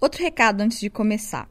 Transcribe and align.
Outro 0.00 0.22
recado 0.22 0.62
antes 0.62 0.80
de 0.80 0.88
começar. 0.88 1.46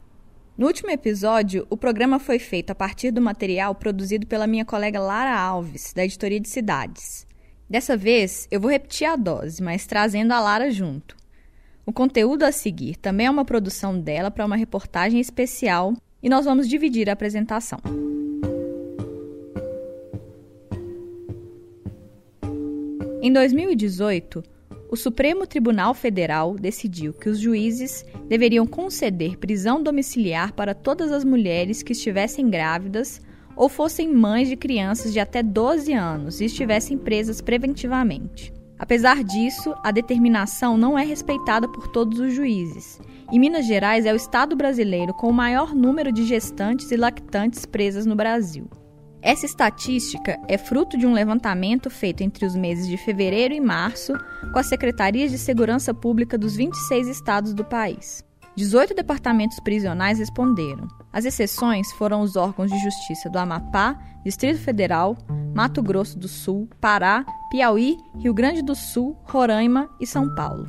No 0.58 0.66
último 0.66 0.90
episódio, 0.90 1.64
o 1.70 1.76
programa 1.76 2.18
foi 2.18 2.40
feito 2.40 2.70
a 2.70 2.74
partir 2.74 3.12
do 3.12 3.20
material 3.20 3.76
produzido 3.76 4.26
pela 4.26 4.44
minha 4.44 4.64
colega 4.64 4.98
Lara 4.98 5.38
Alves, 5.38 5.92
da 5.94 6.04
Editoria 6.04 6.40
de 6.40 6.48
Cidades. 6.48 7.24
Dessa 7.68 7.96
vez, 7.96 8.48
eu 8.50 8.60
vou 8.60 8.68
repetir 8.68 9.06
a 9.06 9.14
dose, 9.14 9.62
mas 9.62 9.86
trazendo 9.86 10.32
a 10.32 10.40
Lara 10.40 10.68
junto. 10.68 11.16
O 11.86 11.92
conteúdo 11.92 12.42
a 12.42 12.50
seguir 12.50 12.96
também 12.96 13.28
é 13.28 13.30
uma 13.30 13.44
produção 13.44 13.96
dela 13.96 14.32
para 14.32 14.44
uma 14.44 14.56
reportagem 14.56 15.20
especial 15.20 15.94
e 16.20 16.28
nós 16.28 16.44
vamos 16.44 16.68
dividir 16.68 17.08
a 17.08 17.12
apresentação. 17.12 17.78
Em 23.22 23.32
2018, 23.32 24.42
o 24.90 24.96
Supremo 24.96 25.46
Tribunal 25.46 25.94
Federal 25.94 26.56
decidiu 26.56 27.12
que 27.12 27.28
os 27.28 27.38
juízes 27.38 28.04
deveriam 28.28 28.66
conceder 28.66 29.38
prisão 29.38 29.80
domiciliar 29.80 30.52
para 30.52 30.74
todas 30.74 31.12
as 31.12 31.24
mulheres 31.24 31.80
que 31.80 31.92
estivessem 31.92 32.50
grávidas 32.50 33.22
ou 33.54 33.68
fossem 33.68 34.12
mães 34.12 34.48
de 34.48 34.56
crianças 34.56 35.12
de 35.12 35.20
até 35.20 35.44
12 35.44 35.92
anos 35.92 36.40
e 36.40 36.46
estivessem 36.46 36.98
presas 36.98 37.40
preventivamente. 37.40 38.52
Apesar 38.76 39.22
disso, 39.22 39.72
a 39.84 39.92
determinação 39.92 40.76
não 40.76 40.98
é 40.98 41.04
respeitada 41.04 41.68
por 41.68 41.86
todos 41.88 42.18
os 42.18 42.34
juízes. 42.34 43.00
E 43.30 43.38
Minas 43.38 43.66
Gerais 43.66 44.06
é 44.06 44.12
o 44.12 44.16
estado 44.16 44.56
brasileiro 44.56 45.14
com 45.14 45.28
o 45.28 45.32
maior 45.32 45.72
número 45.72 46.10
de 46.10 46.24
gestantes 46.24 46.90
e 46.90 46.96
lactantes 46.96 47.64
presas 47.64 48.06
no 48.06 48.16
Brasil. 48.16 48.68
Essa 49.22 49.44
estatística 49.44 50.40
é 50.48 50.56
fruto 50.56 50.96
de 50.96 51.06
um 51.06 51.12
levantamento 51.12 51.90
feito 51.90 52.22
entre 52.22 52.46
os 52.46 52.56
meses 52.56 52.88
de 52.88 52.96
fevereiro 52.96 53.52
e 53.52 53.60
março 53.60 54.14
com 54.52 54.58
as 54.58 54.66
secretarias 54.66 55.30
de 55.30 55.36
segurança 55.36 55.92
pública 55.92 56.38
dos 56.38 56.56
26 56.56 57.06
estados 57.06 57.52
do 57.52 57.64
país. 57.64 58.24
18 58.56 58.94
departamentos 58.94 59.60
prisionais 59.60 60.18
responderam. 60.18 60.88
As 61.12 61.24
exceções 61.24 61.92
foram 61.92 62.22
os 62.22 62.34
órgãos 62.34 62.70
de 62.70 62.78
justiça 62.78 63.28
do 63.28 63.38
Amapá, 63.38 63.98
Distrito 64.24 64.58
Federal, 64.58 65.16
Mato 65.54 65.82
Grosso 65.82 66.18
do 66.18 66.28
Sul, 66.28 66.68
Pará, 66.80 67.24
Piauí, 67.50 67.96
Rio 68.18 68.32
Grande 68.34 68.62
do 68.62 68.74
Sul, 68.74 69.16
Roraima 69.24 69.88
e 70.00 70.06
São 70.06 70.34
Paulo. 70.34 70.66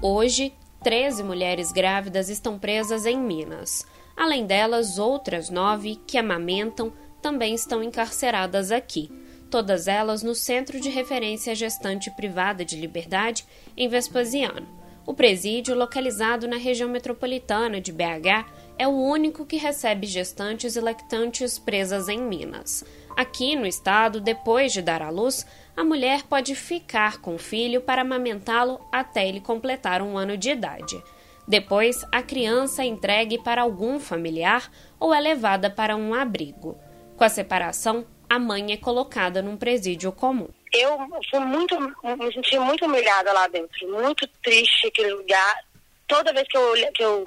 Hoje, 0.00 0.52
13 0.82 1.22
mulheres 1.22 1.72
grávidas 1.72 2.28
estão 2.28 2.58
presas 2.58 3.06
em 3.06 3.18
Minas. 3.18 3.86
Além 4.16 4.46
delas, 4.46 4.98
outras 4.98 5.50
nove 5.50 6.00
que 6.06 6.16
amamentam 6.16 6.92
também 7.20 7.54
estão 7.54 7.82
encarceradas 7.82 8.70
aqui, 8.70 9.10
todas 9.50 9.88
elas 9.88 10.22
no 10.22 10.34
Centro 10.34 10.80
de 10.80 10.88
Referência 10.88 11.54
Gestante 11.54 12.10
Privada 12.10 12.64
de 12.64 12.76
Liberdade, 12.76 13.44
em 13.76 13.88
Vespasiano. 13.88 14.66
O 15.06 15.12
presídio, 15.12 15.74
localizado 15.76 16.48
na 16.48 16.56
região 16.56 16.88
metropolitana 16.88 17.80
de 17.80 17.92
BH, 17.92 18.46
é 18.78 18.88
o 18.88 18.92
único 18.92 19.44
que 19.44 19.56
recebe 19.56 20.06
gestantes 20.06 20.76
e 20.76 20.80
lactantes 20.80 21.58
presas 21.58 22.08
em 22.08 22.18
Minas. 22.18 22.84
Aqui 23.16 23.54
no 23.54 23.66
estado, 23.66 24.20
depois 24.20 24.72
de 24.72 24.80
dar 24.80 25.02
à 25.02 25.10
luz, 25.10 25.46
a 25.76 25.84
mulher 25.84 26.22
pode 26.24 26.54
ficar 26.54 27.20
com 27.20 27.34
o 27.34 27.38
filho 27.38 27.80
para 27.80 28.02
amamentá-lo 28.02 28.80
até 28.90 29.28
ele 29.28 29.40
completar 29.40 30.00
um 30.00 30.16
ano 30.16 30.36
de 30.36 30.50
idade. 30.50 31.00
Depois, 31.46 32.04
a 32.10 32.22
criança 32.22 32.82
é 32.82 32.86
entregue 32.86 33.38
para 33.38 33.62
algum 33.62 34.00
familiar 34.00 34.70
ou 34.98 35.12
é 35.12 35.20
levada 35.20 35.70
para 35.70 35.94
um 35.94 36.14
abrigo. 36.14 36.78
Com 37.16 37.24
a 37.24 37.28
separação, 37.28 38.06
a 38.28 38.38
mãe 38.38 38.72
é 38.72 38.76
colocada 38.76 39.42
num 39.42 39.56
presídio 39.56 40.10
comum. 40.10 40.48
Eu 40.72 40.98
fui 41.30 41.40
muito, 41.40 41.78
me 41.78 42.32
senti 42.32 42.58
muito 42.58 42.84
humilhada 42.86 43.32
lá 43.32 43.46
dentro, 43.46 43.88
muito 43.88 44.26
triste 44.42 44.88
aquele 44.88 45.12
lugar. 45.12 45.64
Toda 46.08 46.32
vez 46.32 46.46
que 46.48 46.56
eu, 46.56 46.72
que 46.92 47.04
eu 47.04 47.24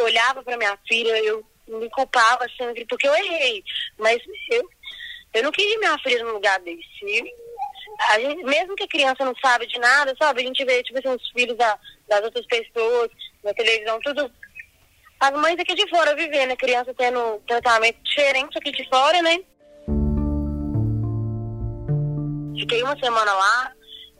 olhava 0.00 0.42
para 0.42 0.56
minha 0.56 0.78
filha, 0.86 1.16
eu 1.24 1.44
me 1.66 1.88
culpava 1.90 2.46
sempre, 2.56 2.84
porque 2.86 3.08
eu 3.08 3.14
errei. 3.14 3.64
Mas 3.98 4.18
eu, 4.50 4.68
eu 5.34 5.42
não 5.42 5.50
queria 5.50 5.78
minha 5.78 5.98
filha 5.98 6.24
num 6.24 6.32
lugar 6.32 6.60
desse. 6.60 6.82
Gente, 7.00 7.34
mesmo 8.44 8.76
que 8.76 8.84
a 8.84 8.88
criança 8.88 9.24
não 9.24 9.34
sabe 9.42 9.66
de 9.66 9.78
nada, 9.78 10.14
sabe? 10.18 10.42
A 10.42 10.44
gente 10.44 10.64
vê, 10.64 10.82
tipo 10.82 10.98
assim, 10.98 11.08
os 11.08 11.30
filhos 11.30 11.56
da, 11.56 11.78
das 12.10 12.24
outras 12.24 12.44
pessoas, 12.46 13.08
na 13.42 13.54
televisão, 13.54 14.00
tudo. 14.00 14.30
As 15.20 15.30
mães 15.32 15.58
aqui 15.58 15.74
de 15.74 15.88
fora 15.88 16.14
vivendo, 16.16 16.50
a 16.50 16.56
criança 16.56 16.92
tendo 16.94 17.40
tratamento 17.46 18.02
diferente 18.02 18.58
aqui 18.58 18.72
de 18.72 18.86
fora, 18.88 19.22
né? 19.22 19.38
Fiquei 22.58 22.82
uma 22.82 22.98
semana 22.98 23.32
lá, 23.32 23.72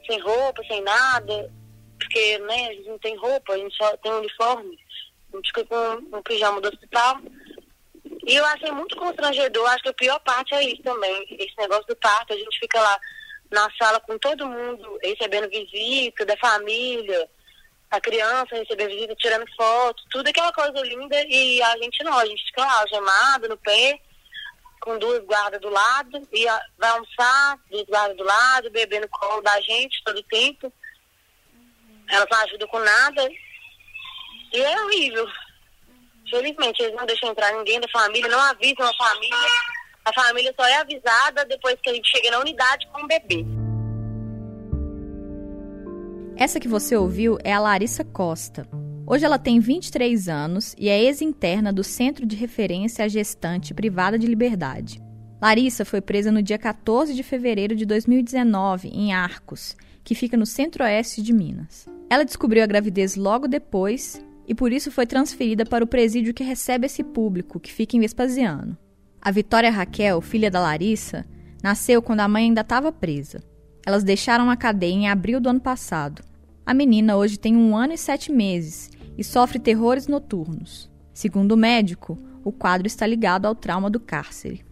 sem 0.07 0.19
roupa, 0.19 0.63
sem 0.67 0.81
nada, 0.81 1.51
porque, 1.99 2.37
né, 2.39 2.69
a 2.69 2.73
gente 2.73 2.87
não 2.87 2.99
tem 2.99 3.15
roupa, 3.17 3.53
a 3.53 3.57
gente 3.57 3.75
só 3.75 3.95
tem 3.97 4.11
uniforme. 4.13 4.77
A 5.33 5.35
gente 5.37 5.47
fica 5.47 5.65
com 5.65 6.17
um 6.17 6.23
pijama 6.23 6.61
do 6.61 6.69
hospital. 6.69 7.17
E 8.25 8.35
eu 8.35 8.45
achei 8.45 8.71
muito 8.71 8.95
constrangedor, 8.95 9.67
acho 9.69 9.83
que 9.83 9.89
a 9.89 9.93
pior 9.93 10.19
parte 10.19 10.53
é 10.53 10.63
isso 10.63 10.81
também, 10.83 11.25
esse 11.31 11.57
negócio 11.57 11.85
do 11.87 11.95
parto, 11.95 12.33
a 12.33 12.37
gente 12.37 12.59
fica 12.59 12.79
lá 12.79 12.99
na 13.51 13.67
sala 13.77 13.99
com 13.99 14.17
todo 14.19 14.47
mundo, 14.47 14.99
recebendo 15.03 15.49
visita 15.49 16.25
da 16.25 16.37
família, 16.37 17.27
a 17.91 17.99
criança 17.99 18.55
recebendo 18.55 18.89
visita, 18.89 19.15
tirando 19.15 19.45
foto, 19.55 20.01
tudo 20.09 20.27
aquela 20.29 20.53
coisa 20.53 20.79
linda, 20.79 21.21
e 21.27 21.61
a 21.61 21.77
gente 21.77 22.01
não, 22.05 22.17
a 22.17 22.25
gente 22.25 22.45
fica 22.45 22.61
lá, 22.61 22.79
algemado 22.79 23.49
no 23.49 23.57
pé, 23.57 23.99
com 24.79 24.97
duas 24.97 25.23
guardas 25.25 25.59
do 25.59 25.69
lado, 25.69 26.27
e 26.31 26.47
a, 26.47 26.61
vai 26.77 26.89
almoçar, 26.89 27.59
duas 27.69 27.85
guardas 27.85 28.15
do 28.15 28.23
lado, 28.23 28.71
bebendo 28.71 29.09
colo 29.09 29.41
da 29.41 29.59
gente 29.59 30.01
todo 30.05 30.17
o 30.17 30.23
tempo. 30.23 30.73
Elas 32.09 32.27
não 32.31 32.39
ajudam 32.39 32.67
com 32.69 32.79
nada. 32.79 33.29
E 34.53 34.59
é 34.59 34.81
horrível. 34.83 35.27
Felizmente, 36.29 36.81
eles 36.81 36.95
não 36.95 37.05
deixam 37.05 37.29
entrar 37.29 37.51
ninguém 37.53 37.79
da 37.79 37.87
família, 37.89 38.29
não 38.29 38.39
avisam 38.39 38.87
a 38.87 38.93
família. 38.93 39.49
A 40.05 40.13
família 40.13 40.53
só 40.57 40.65
é 40.65 40.77
avisada 40.77 41.45
depois 41.45 41.75
que 41.81 41.89
a 41.89 41.93
gente 41.93 42.09
chega 42.09 42.31
na 42.31 42.39
unidade 42.39 42.87
com 42.87 43.03
o 43.03 43.07
bebê. 43.07 43.60
Essa 46.35 46.59
que 46.59 46.67
você 46.67 46.95
ouviu 46.95 47.37
é 47.43 47.53
a 47.53 47.59
Larissa 47.59 48.03
Costa. 48.03 48.67
Hoje 49.05 49.25
ela 49.25 49.37
tem 49.37 49.59
23 49.59 50.29
anos 50.29 50.75
e 50.77 50.89
é 50.89 51.03
ex-interna 51.03 51.71
do 51.71 51.83
Centro 51.83 52.25
de 52.25 52.35
Referência 52.35 53.05
à 53.05 53.07
Gestante 53.07 53.73
Privada 53.73 54.17
de 54.17 54.25
Liberdade. 54.25 55.01
Larissa 55.41 55.83
foi 55.83 56.01
presa 56.01 56.31
no 56.31 56.41
dia 56.41 56.57
14 56.57 57.13
de 57.13 57.23
fevereiro 57.23 57.75
de 57.75 57.85
2019 57.85 58.89
em 58.89 59.13
Arcos, 59.13 59.75
que 60.03 60.15
fica 60.15 60.37
no 60.37 60.45
centro-oeste 60.45 61.21
de 61.21 61.33
Minas. 61.33 61.87
Ela 62.09 62.23
descobriu 62.23 62.63
a 62.63 62.67
gravidez 62.67 63.15
logo 63.15 63.47
depois 63.47 64.23
e 64.47 64.55
por 64.55 64.71
isso 64.71 64.91
foi 64.91 65.05
transferida 65.05 65.65
para 65.65 65.83
o 65.83 65.87
presídio 65.87 66.33
que 66.33 66.43
recebe 66.43 66.85
esse 66.85 67.03
público, 67.03 67.59
que 67.59 67.71
fica 67.71 67.95
em 67.95 67.99
Vespasiano. 67.99 68.77
A 69.21 69.29
Vitória 69.31 69.69
Raquel, 69.69 70.21
filha 70.21 70.49
da 70.49 70.59
Larissa, 70.59 71.25
nasceu 71.61 72.01
quando 72.01 72.21
a 72.21 72.27
mãe 72.27 72.45
ainda 72.45 72.61
estava 72.61 72.91
presa. 72.91 73.43
Elas 73.85 74.03
deixaram 74.03 74.49
a 74.49 74.55
cadeia 74.55 74.93
em 74.93 75.09
abril 75.09 75.39
do 75.39 75.49
ano 75.49 75.59
passado. 75.59 76.23
A 76.65 76.73
menina 76.73 77.17
hoje 77.17 77.37
tem 77.37 77.55
um 77.55 77.75
ano 77.75 77.93
e 77.93 77.97
sete 77.97 78.31
meses 78.31 78.91
e 79.17 79.23
sofre 79.23 79.59
terrores 79.59 80.07
noturnos. 80.07 80.89
Segundo 81.13 81.53
o 81.53 81.57
médico, 81.57 82.17
o 82.43 82.51
quadro 82.51 82.87
está 82.87 83.05
ligado 83.05 83.45
ao 83.45 83.55
trauma 83.55 83.89
do 83.89 83.99
cárcere. 83.99 84.63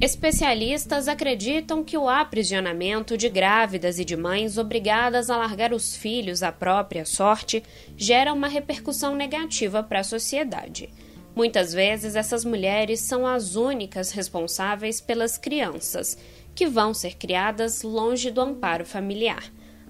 Especialistas 0.00 1.06
acreditam 1.06 1.84
que 1.84 1.96
o 1.96 2.08
aprisionamento 2.08 3.16
de 3.16 3.28
grávidas 3.28 3.98
e 3.98 4.04
de 4.04 4.16
mães 4.16 4.58
obrigadas 4.58 5.30
a 5.30 5.36
largar 5.36 5.72
os 5.72 5.94
filhos 5.94 6.42
à 6.42 6.50
própria 6.50 7.04
sorte 7.04 7.62
gera 7.96 8.32
uma 8.32 8.48
repercussão 8.48 9.14
negativa 9.14 9.82
para 9.82 10.00
a 10.00 10.04
sociedade. 10.04 10.90
Muitas 11.34 11.72
vezes, 11.72 12.14
essas 12.14 12.44
mulheres 12.44 13.00
são 13.00 13.26
as 13.26 13.54
únicas 13.54 14.10
responsáveis 14.10 15.00
pelas 15.00 15.38
crianças, 15.38 16.18
que 16.54 16.66
vão 16.66 16.92
ser 16.92 17.16
criadas 17.16 17.82
longe 17.82 18.30
do 18.30 18.40
amparo 18.40 18.84
familiar. 18.84 19.44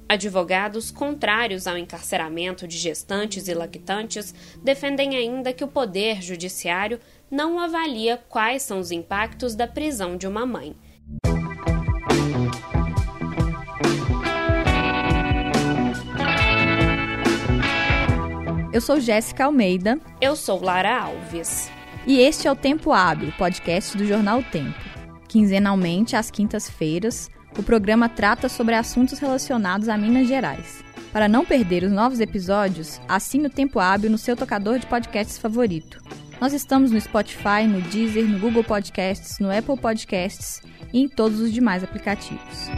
Advogados 0.09 0.91
contrários 0.91 1.67
ao 1.67 1.78
encarceramento 1.78 2.69
de 2.69 2.77
gestantes 2.77 3.49
e 3.49 3.55
lactantes 3.55 4.35
defendem 4.62 5.17
ainda 5.17 5.53
que 5.53 5.64
o 5.64 5.69
Poder 5.69 6.20
Judiciário 6.20 7.00
não 7.31 7.59
avalia 7.59 8.23
quais 8.29 8.62
são 8.62 8.79
os 8.79 8.91
impactos 8.91 9.55
da 9.55 9.67
prisão 9.67 10.17
de 10.17 10.26
uma 10.26 10.44
mãe. 10.44 10.76
Eu 18.73 18.81
sou 18.81 19.00
Jéssica 19.00 19.44
Almeida. 19.44 19.99
Eu 20.20 20.35
sou 20.35 20.62
Lara 20.62 21.05
Alves. 21.05 21.70
E 22.06 22.19
este 22.20 22.49
é 22.49 22.53
o 22.53 22.56
Tempo 22.56 22.91
Hábil, 22.91 23.32
podcast 23.38 23.97
do 23.97 24.05
Jornal 24.05 24.43
Tempo. 24.43 24.92
Quinzenalmente, 25.32 26.14
às 26.14 26.31
quintas-feiras, 26.31 27.31
o 27.56 27.62
programa 27.62 28.06
trata 28.06 28.50
sobre 28.50 28.75
assuntos 28.75 29.19
relacionados 29.19 29.88
a 29.88 29.96
Minas 29.96 30.29
Gerais. 30.29 30.84
Para 31.11 31.26
não 31.26 31.43
perder 31.43 31.84
os 31.84 31.90
novos 31.90 32.20
episódios, 32.20 33.00
assine 33.08 33.46
o 33.46 33.50
Tempo 33.50 33.81
Hábil 33.81 34.11
no 34.11 34.19
seu 34.19 34.37
tocador 34.37 34.79
de 34.79 34.87
podcasts 34.87 35.38
favorito. 35.38 36.02
Nós 36.38 36.52
estamos 36.52 36.90
no 36.90 37.00
Spotify, 37.00 37.67
no 37.67 37.81
Deezer, 37.81 38.29
no 38.29 38.38
Google 38.38 38.62
Podcasts, 38.62 39.38
no 39.38 39.50
Apple 39.50 39.79
Podcasts 39.79 40.61
e 40.93 41.00
em 41.00 41.08
todos 41.08 41.40
os 41.40 41.50
demais 41.50 41.82
aplicativos. 41.82 42.69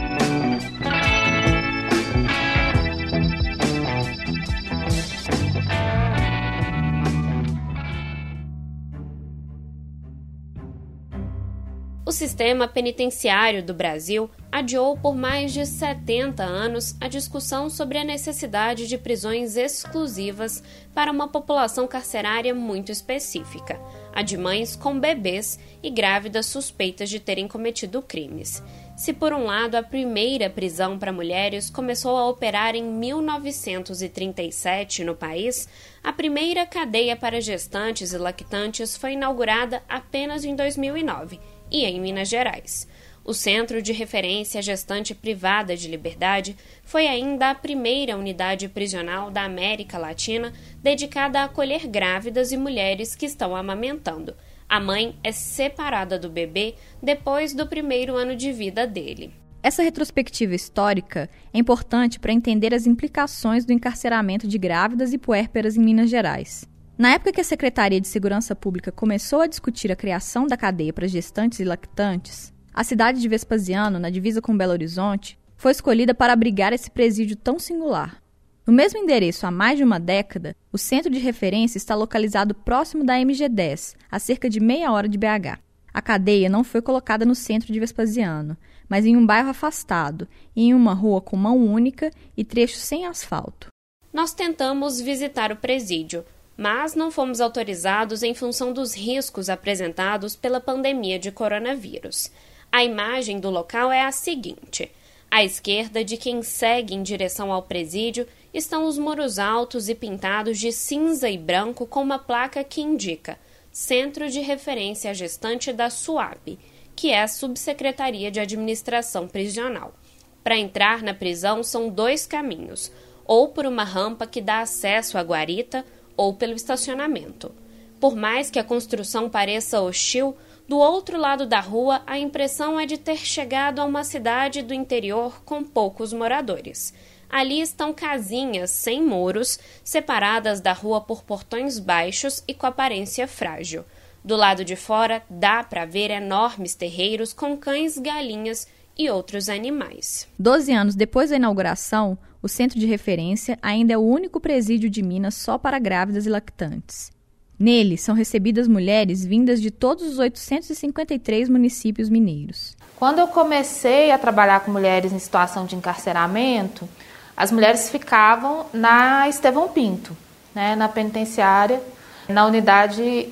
Sistema 12.15 12.65
penitenciário 12.65 13.61
do 13.61 13.73
Brasil 13.73 14.31
adiou 14.49 14.97
por 14.97 15.13
mais 15.13 15.51
de 15.51 15.65
70 15.65 16.41
anos 16.41 16.95
a 17.01 17.09
discussão 17.09 17.69
sobre 17.69 17.97
a 17.97 18.05
necessidade 18.05 18.87
de 18.87 18.97
prisões 18.97 19.57
exclusivas 19.57 20.63
para 20.93 21.11
uma 21.11 21.27
população 21.27 21.85
carcerária 21.85 22.55
muito 22.55 22.89
específica, 22.89 23.77
a 24.13 24.21
de 24.21 24.37
mães 24.37 24.77
com 24.77 24.97
bebês 24.97 25.59
e 25.83 25.89
grávidas 25.89 26.45
suspeitas 26.45 27.09
de 27.09 27.19
terem 27.19 27.49
cometido 27.49 28.01
crimes. 28.01 28.63
Se, 28.95 29.11
por 29.11 29.33
um 29.33 29.43
lado, 29.43 29.75
a 29.75 29.83
primeira 29.83 30.49
prisão 30.49 30.97
para 30.97 31.11
mulheres 31.11 31.69
começou 31.69 32.15
a 32.15 32.29
operar 32.29 32.75
em 32.75 32.83
1937 32.83 35.03
no 35.03 35.15
país, 35.15 35.67
a 36.01 36.13
primeira 36.13 36.65
cadeia 36.65 37.17
para 37.17 37.41
gestantes 37.41 38.13
e 38.13 38.17
lactantes 38.17 38.95
foi 38.95 39.11
inaugurada 39.13 39.83
apenas 39.89 40.45
em 40.45 40.55
2009 40.55 41.41
e 41.71 41.85
em 41.85 41.99
Minas 41.99 42.29
Gerais. 42.29 42.87
O 43.23 43.33
Centro 43.33 43.81
de 43.81 43.91
Referência 43.91 44.61
Gestante 44.61 45.15
Privada 45.15 45.75
de 45.75 45.87
Liberdade 45.87 46.55
foi 46.83 47.07
ainda 47.07 47.49
a 47.49 47.55
primeira 47.55 48.15
unidade 48.15 48.67
prisional 48.69 49.31
da 49.31 49.43
América 49.43 49.97
Latina 49.97 50.53
dedicada 50.83 51.39
a 51.39 51.45
acolher 51.45 51.87
grávidas 51.87 52.51
e 52.51 52.57
mulheres 52.57 53.15
que 53.15 53.25
estão 53.25 53.55
amamentando 53.55 54.35
a 54.67 54.79
mãe 54.79 55.15
é 55.23 55.31
separada 55.31 56.17
do 56.17 56.29
bebê 56.29 56.75
depois 57.01 57.53
do 57.53 57.67
primeiro 57.67 58.15
ano 58.15 58.35
de 58.35 58.51
vida 58.51 58.87
dele. 58.87 59.31
Essa 59.61 59.83
retrospectiva 59.83 60.53
histórica 60.53 61.29
é 61.53 61.57
importante 61.57 62.19
para 62.19 62.33
entender 62.33 62.73
as 62.73 62.85
implicações 62.85 63.65
do 63.65 63.73
encarceramento 63.73 64.47
de 64.47 64.57
grávidas 64.57 65.13
e 65.13 65.17
puérperas 65.17 65.75
em 65.75 65.81
Minas 65.81 66.09
Gerais. 66.09 66.67
Na 66.97 67.11
época 67.11 67.33
que 67.33 67.41
a 67.41 67.43
Secretaria 67.43 67.99
de 67.99 68.07
Segurança 68.07 68.55
Pública 68.55 68.89
começou 68.89 69.41
a 69.41 69.47
discutir 69.47 69.91
a 69.91 69.97
criação 69.97 70.47
da 70.47 70.55
cadeia 70.55 70.93
para 70.93 71.09
gestantes 71.09 71.59
e 71.59 71.65
lactantes, 71.65 72.53
a 72.73 72.85
cidade 72.85 73.19
de 73.19 73.27
Vespasiano, 73.27 73.99
na 73.99 74.09
divisa 74.09 74.41
com 74.41 74.55
Belo 74.55 74.71
Horizonte, 74.71 75.37
foi 75.57 75.73
escolhida 75.73 76.13
para 76.13 76.31
abrigar 76.31 76.71
esse 76.71 76.89
presídio 76.89 77.35
tão 77.35 77.59
singular. 77.59 78.23
No 78.65 78.71
mesmo 78.71 78.97
endereço 78.97 79.45
há 79.45 79.51
mais 79.51 79.77
de 79.77 79.83
uma 79.83 79.99
década, 79.99 80.55
o 80.71 80.77
centro 80.77 81.11
de 81.11 81.19
referência 81.19 81.77
está 81.77 81.95
localizado 81.95 82.55
próximo 82.55 83.03
da 83.03 83.15
MG10, 83.15 83.95
a 84.09 84.17
cerca 84.17 84.49
de 84.49 84.61
meia 84.61 84.89
hora 84.89 85.09
de 85.09 85.17
BH. 85.17 85.59
A 85.93 86.01
cadeia 86.01 86.47
não 86.47 86.63
foi 86.63 86.81
colocada 86.81 87.25
no 87.25 87.35
centro 87.35 87.73
de 87.73 87.79
Vespasiano, 87.79 88.55
mas 88.87 89.05
em 89.05 89.17
um 89.17 89.25
bairro 89.25 89.49
afastado, 89.49 90.29
em 90.55 90.73
uma 90.73 90.93
rua 90.93 91.19
com 91.19 91.35
mão 91.35 91.57
única 91.57 92.09
e 92.37 92.45
trechos 92.45 92.79
sem 92.79 93.05
asfalto. 93.05 93.67
Nós 94.13 94.33
tentamos 94.33 95.01
visitar 95.01 95.51
o 95.51 95.57
presídio, 95.57 96.23
mas 96.57 96.95
não 96.95 97.11
fomos 97.11 97.41
autorizados 97.41 98.23
em 98.23 98.33
função 98.33 98.71
dos 98.71 98.93
riscos 98.93 99.49
apresentados 99.49 100.35
pela 100.35 100.59
pandemia 100.59 101.19
de 101.19 101.31
coronavírus. 101.31 102.31
A 102.71 102.83
imagem 102.83 103.39
do 103.39 103.49
local 103.49 103.91
é 103.91 104.01
a 104.01 104.11
seguinte: 104.11 104.91
à 105.29 105.43
esquerda 105.43 106.03
de 106.03 106.17
quem 106.17 106.41
segue 106.41 106.93
em 106.93 107.03
direção 107.03 107.51
ao 107.51 107.63
presídio 107.63 108.27
estão 108.53 108.85
os 108.85 108.97
muros 108.97 109.37
altos 109.37 109.89
e 109.89 109.95
pintados 109.95 110.57
de 110.57 110.71
cinza 110.71 111.29
e 111.29 111.37
branco 111.37 111.85
com 111.85 112.01
uma 112.01 112.17
placa 112.17 112.63
que 112.63 112.81
indica 112.81 113.37
Centro 113.71 114.29
de 114.29 114.39
Referência 114.39 115.13
Gestante 115.13 115.73
da 115.73 115.89
SUAP, 115.89 116.57
que 116.95 117.11
é 117.11 117.21
a 117.21 117.27
Subsecretaria 117.27 118.31
de 118.31 118.39
Administração 118.39 119.27
Prisional. 119.27 119.93
Para 120.41 120.57
entrar 120.57 121.01
na 121.01 121.13
prisão 121.13 121.61
são 121.61 121.89
dois 121.89 122.25
caminhos, 122.25 122.89
ou 123.25 123.49
por 123.49 123.65
uma 123.65 123.83
rampa 123.83 124.25
que 124.25 124.39
dá 124.39 124.61
acesso 124.61 125.17
à 125.17 125.21
guarita, 125.21 125.85
ou 126.15 126.33
pelo 126.33 126.53
estacionamento. 126.53 127.51
Por 127.99 128.15
mais 128.15 128.49
que 128.49 128.59
a 128.59 128.63
construção 128.63 129.29
pareça 129.29 129.81
hostil, 129.81 130.35
do 130.67 130.77
outro 130.77 131.17
lado 131.17 131.45
da 131.45 131.59
rua 131.59 132.01
a 132.07 132.17
impressão 132.17 132.79
é 132.79 132.85
de 132.85 132.97
ter 132.97 133.17
chegado 133.17 133.79
a 133.79 133.85
uma 133.85 134.03
cidade 134.03 134.61
do 134.61 134.73
interior 134.73 135.43
com 135.43 135.63
poucos 135.63 136.11
moradores. 136.11 136.93
Ali 137.29 137.61
estão 137.61 137.93
casinhas 137.93 138.71
sem 138.71 139.01
muros, 139.01 139.59
separadas 139.83 140.61
da 140.61 140.73
rua 140.73 141.01
por 141.01 141.23
portões 141.23 141.79
baixos 141.79 142.43
e 142.47 142.53
com 142.53 142.65
aparência 142.65 143.27
frágil. 143.27 143.83
Do 144.23 144.35
lado 144.35 144.65
de 144.65 144.75
fora, 144.75 145.23
dá 145.29 145.63
para 145.63 145.85
ver 145.85 146.09
enormes 146.09 146.73
terreiros 146.73 147.31
com 147.31 147.55
cães, 147.55 147.97
galinhas 147.97 148.67
e 148.97 149.09
outros 149.09 149.49
animais. 149.49 150.27
Doze 150.37 150.71
anos 150.71 150.95
depois 150.95 151.29
da 151.29 151.35
inauguração, 151.35 152.17
o 152.41 152.47
centro 152.47 152.79
de 152.79 152.85
referência 152.85 153.57
ainda 153.61 153.93
é 153.93 153.97
o 153.97 154.01
único 154.01 154.39
presídio 154.39 154.89
de 154.89 155.01
Minas 155.01 155.35
só 155.35 155.57
para 155.57 155.79
grávidas 155.79 156.25
e 156.25 156.29
lactantes. 156.29 157.11
Nele 157.57 157.97
são 157.97 158.13
recebidas 158.13 158.67
mulheres 158.67 159.25
vindas 159.25 159.61
de 159.61 159.71
todos 159.71 160.03
os 160.05 160.19
853 160.19 161.47
municípios 161.49 162.09
mineiros. 162.09 162.75
Quando 162.97 163.19
eu 163.19 163.27
comecei 163.27 164.11
a 164.11 164.17
trabalhar 164.17 164.59
com 164.59 164.71
mulheres 164.71 165.13
em 165.13 165.19
situação 165.19 165.65
de 165.65 165.75
encarceramento, 165.75 166.87
as 167.35 167.51
mulheres 167.51 167.89
ficavam 167.89 168.65
na 168.73 169.27
Estevão 169.27 169.69
Pinto, 169.69 170.15
né, 170.53 170.75
na 170.75 170.87
penitenciária, 170.87 171.81
na 172.27 172.45
unidade 172.45 173.29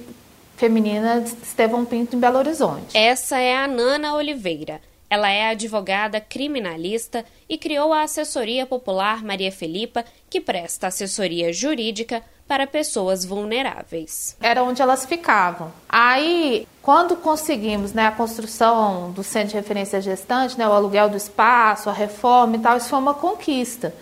feminina 0.58 1.22
de 1.22 1.30
Estevão 1.44 1.86
Pinto, 1.86 2.16
em 2.16 2.20
Belo 2.20 2.38
Horizonte. 2.38 2.98
Essa 2.98 3.38
é 3.40 3.58
a 3.58 3.68
Nana 3.68 4.16
Oliveira. 4.16 4.82
Ela 5.14 5.30
é 5.30 5.52
advogada 5.52 6.20
criminalista 6.20 7.24
e 7.48 7.56
criou 7.56 7.94
a 7.94 8.02
Assessoria 8.02 8.66
Popular 8.66 9.24
Maria 9.24 9.52
Felipa, 9.52 10.04
que 10.28 10.42
presta 10.42 10.88
assessoria 10.88 11.54
jurídica 11.54 12.24
para 12.48 12.66
pessoas 12.66 13.24
vulneráveis. 13.24 14.36
Era 14.42 14.64
onde 14.64 14.82
elas 14.82 15.06
ficavam. 15.06 15.72
Aí, 15.88 16.68
quando 16.82 17.16
conseguimos 17.16 17.94
né, 17.94 18.08
a 18.08 18.12
construção 18.12 19.12
do 19.12 19.24
centro 19.24 19.50
de 19.50 19.56
referência 19.56 20.02
gestante, 20.02 20.58
né, 20.58 20.68
o 20.68 20.72
aluguel 20.74 21.08
do 21.10 21.16
espaço, 21.16 21.92
a 21.92 21.94
reforma 21.94 22.56
e 22.56 22.60
tal, 22.60 22.76
isso 22.78 22.90
foi 22.90 22.98
uma 22.98 23.14
conquista. 23.14 23.94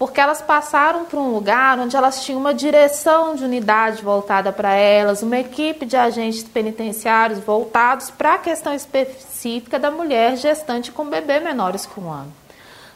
Porque 0.00 0.18
elas 0.18 0.40
passaram 0.40 1.04
para 1.04 1.20
um 1.20 1.30
lugar 1.30 1.78
onde 1.78 1.94
elas 1.94 2.24
tinham 2.24 2.40
uma 2.40 2.54
direção 2.54 3.34
de 3.34 3.44
unidade 3.44 4.02
voltada 4.02 4.50
para 4.50 4.72
elas, 4.72 5.22
uma 5.22 5.38
equipe 5.38 5.84
de 5.84 5.94
agentes 5.94 6.42
penitenciários 6.42 7.38
voltados 7.40 8.10
para 8.10 8.36
a 8.36 8.38
questão 8.38 8.72
específica 8.72 9.78
da 9.78 9.90
mulher 9.90 10.38
gestante 10.38 10.90
com 10.90 11.04
bebê 11.04 11.38
menores 11.38 11.84
que 11.84 12.00
um 12.00 12.10
ano. 12.10 12.32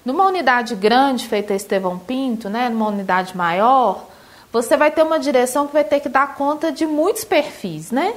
Numa 0.02 0.24
unidade 0.24 0.74
grande, 0.74 1.28
feita 1.28 1.52
Estevão 1.52 1.98
Pinto, 1.98 2.48
né, 2.48 2.70
numa 2.70 2.88
unidade 2.88 3.36
maior, 3.36 4.06
você 4.50 4.74
vai 4.74 4.90
ter 4.90 5.02
uma 5.02 5.18
direção 5.18 5.66
que 5.66 5.74
vai 5.74 5.84
ter 5.84 6.00
que 6.00 6.08
dar 6.08 6.34
conta 6.34 6.72
de 6.72 6.86
muitos 6.86 7.22
perfis, 7.22 7.90
né? 7.90 8.14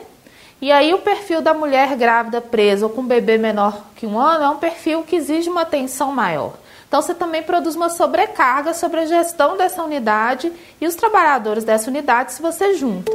E 0.61 0.71
aí 0.71 0.93
o 0.93 0.99
perfil 0.99 1.41
da 1.41 1.53
mulher 1.53 1.93
grávida 1.97 2.39
presa 2.39 2.85
ou 2.85 2.91
com 2.93 3.03
bebê 3.03 3.37
menor 3.37 3.81
que 3.97 4.07
um 4.07 4.17
ano 4.17 4.45
é 4.45 4.49
um 4.49 4.57
perfil 4.57 5.03
que 5.03 5.17
exige 5.17 5.49
uma 5.49 5.63
atenção 5.63 6.13
maior. 6.13 6.53
Então 6.87 7.01
você 7.01 7.13
também 7.13 7.43
produz 7.43 7.75
uma 7.75 7.89
sobrecarga 7.89 8.73
sobre 8.73 9.01
a 9.01 9.05
gestão 9.05 9.57
dessa 9.57 9.83
unidade 9.83 10.51
e 10.79 10.87
os 10.87 10.95
trabalhadores 10.95 11.63
dessa 11.63 11.89
unidade 11.89 12.33
se 12.33 12.41
você 12.41 12.75
junta. 12.75 13.11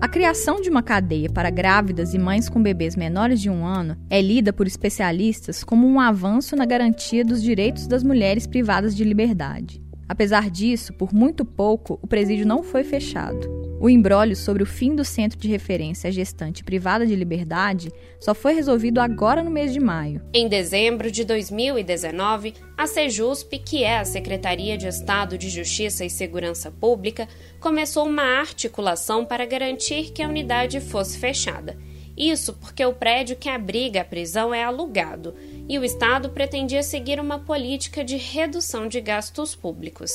A 0.00 0.06
criação 0.10 0.60
de 0.60 0.70
uma 0.70 0.82
cadeia 0.82 1.28
para 1.30 1.50
grávidas 1.50 2.14
e 2.14 2.18
mães 2.18 2.48
com 2.48 2.62
bebês 2.62 2.96
menores 2.96 3.40
de 3.40 3.50
um 3.50 3.66
ano 3.66 3.96
é 4.08 4.20
lida 4.20 4.52
por 4.52 4.66
especialistas 4.66 5.64
como 5.64 5.86
um 5.86 5.98
avanço 5.98 6.54
na 6.54 6.64
garantia 6.64 7.24
dos 7.24 7.42
direitos 7.42 7.86
das 7.86 8.02
mulheres 8.02 8.46
privadas 8.46 8.94
de 8.94 9.04
liberdade. 9.04 9.87
Apesar 10.08 10.48
disso, 10.48 10.92
por 10.94 11.12
muito 11.12 11.44
pouco, 11.44 11.98
o 12.02 12.06
presídio 12.06 12.46
não 12.46 12.62
foi 12.62 12.82
fechado. 12.82 13.58
O 13.80 13.88
embrólio 13.88 14.34
sobre 14.34 14.62
o 14.62 14.66
fim 14.66 14.96
do 14.96 15.04
centro 15.04 15.38
de 15.38 15.46
referência 15.46 16.10
gestante 16.10 16.64
privada 16.64 17.06
de 17.06 17.14
liberdade 17.14 17.92
só 18.18 18.34
foi 18.34 18.52
resolvido 18.52 19.00
agora 19.00 19.40
no 19.40 19.50
mês 19.50 19.72
de 19.72 19.78
maio. 19.78 20.20
Em 20.34 20.48
dezembro 20.48 21.12
de 21.12 21.24
2019, 21.24 22.54
a 22.76 22.86
Sejusp, 22.88 23.56
que 23.58 23.84
é 23.84 23.98
a 23.98 24.04
Secretaria 24.04 24.76
de 24.76 24.88
Estado 24.88 25.38
de 25.38 25.48
Justiça 25.48 26.04
e 26.04 26.10
Segurança 26.10 26.72
Pública, 26.72 27.28
começou 27.60 28.06
uma 28.06 28.40
articulação 28.40 29.24
para 29.24 29.46
garantir 29.46 30.10
que 30.10 30.22
a 30.22 30.28
unidade 30.28 30.80
fosse 30.80 31.16
fechada. 31.16 31.76
Isso 32.18 32.54
porque 32.54 32.84
o 32.84 32.92
prédio 32.92 33.36
que 33.36 33.48
abriga 33.48 34.00
a 34.00 34.04
prisão 34.04 34.52
é 34.52 34.64
alugado 34.64 35.36
e 35.68 35.78
o 35.78 35.84
Estado 35.84 36.30
pretendia 36.30 36.82
seguir 36.82 37.20
uma 37.20 37.38
política 37.38 38.02
de 38.02 38.16
redução 38.16 38.88
de 38.88 39.00
gastos 39.00 39.54
públicos. 39.54 40.10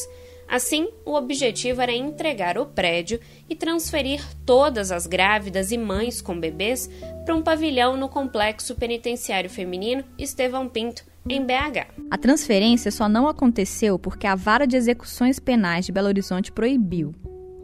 Assim, 0.47 0.89
o 1.05 1.13
objetivo 1.13 1.81
era 1.81 1.91
entregar 1.91 2.57
o 2.57 2.65
prédio 2.65 3.19
e 3.49 3.55
transferir 3.55 4.21
todas 4.45 4.91
as 4.91 5.07
grávidas 5.07 5.71
e 5.71 5.77
mães 5.77 6.21
com 6.21 6.39
bebês 6.39 6.89
para 7.25 7.35
um 7.35 7.41
pavilhão 7.41 7.95
no 7.95 8.09
Complexo 8.09 8.75
Penitenciário 8.75 9.49
Feminino 9.49 10.03
Estevão 10.17 10.67
Pinto, 10.67 11.05
em 11.27 11.41
BH. 11.41 11.87
A 12.11 12.17
transferência 12.17 12.91
só 12.91 13.07
não 13.07 13.27
aconteceu 13.27 13.97
porque 13.97 14.27
a 14.27 14.35
Vara 14.35 14.67
de 14.67 14.75
Execuções 14.75 15.39
Penais 15.39 15.85
de 15.85 15.91
Belo 15.91 16.07
Horizonte 16.07 16.51
proibiu. 16.51 17.15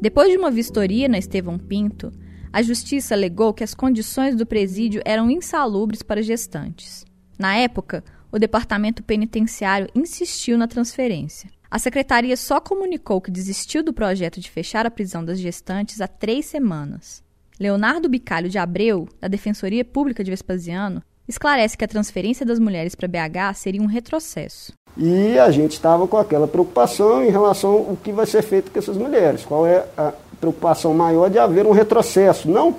Depois 0.01 0.31
de 0.31 0.37
uma 0.37 0.49
vistoria 0.49 1.09
na 1.09 1.17
Estevão 1.17 1.59
Pinto, 1.59 2.11
a 2.51 2.61
Justiça 2.61 3.13
alegou 3.13 3.53
que 3.53 3.63
as 3.63 3.75
condições 3.75 4.35
do 4.35 4.45
presídio 4.45 5.01
eram 5.05 5.29
insalubres 5.29 6.01
para 6.01 6.23
gestantes. 6.23 7.05
Na 7.39 7.55
época, 7.55 8.03
o 8.29 8.37
Departamento 8.37 9.01
Penitenciário 9.01 9.87
insistiu 9.95 10.57
na 10.57 10.67
transferência. 10.67 11.49
A 11.71 11.79
secretaria 11.79 12.35
só 12.35 12.59
comunicou 12.59 13.21
que 13.21 13.31
desistiu 13.31 13.81
do 13.81 13.93
projeto 13.93 14.41
de 14.41 14.51
fechar 14.51 14.85
a 14.85 14.91
prisão 14.91 15.23
das 15.23 15.39
gestantes 15.39 16.01
há 16.01 16.07
três 16.07 16.47
semanas. 16.47 17.23
Leonardo 17.57 18.09
Bicalho 18.09 18.49
de 18.49 18.57
Abreu, 18.57 19.07
da 19.21 19.29
Defensoria 19.29 19.85
Pública 19.85 20.21
de 20.21 20.31
Vespasiano, 20.31 21.01
esclarece 21.29 21.77
que 21.77 21.85
a 21.85 21.87
transferência 21.87 22.45
das 22.45 22.59
mulheres 22.59 22.93
para 22.93 23.07
BH 23.07 23.55
seria 23.55 23.81
um 23.81 23.85
retrocesso. 23.85 24.73
E 24.97 25.39
a 25.39 25.49
gente 25.49 25.73
estava 25.73 26.05
com 26.07 26.17
aquela 26.17 26.47
preocupação 26.47 27.23
em 27.23 27.29
relação 27.29 27.71
ao 27.71 27.95
que 27.95 28.11
vai 28.11 28.25
ser 28.25 28.41
feito 28.41 28.69
com 28.69 28.79
essas 28.79 28.97
mulheres. 28.97 29.45
Qual 29.45 29.65
é 29.65 29.85
a 29.97 30.11
preocupação 30.41 30.93
maior 30.93 31.29
de 31.29 31.39
haver 31.39 31.65
um 31.65 31.71
retrocesso, 31.71 32.49
não 32.49 32.75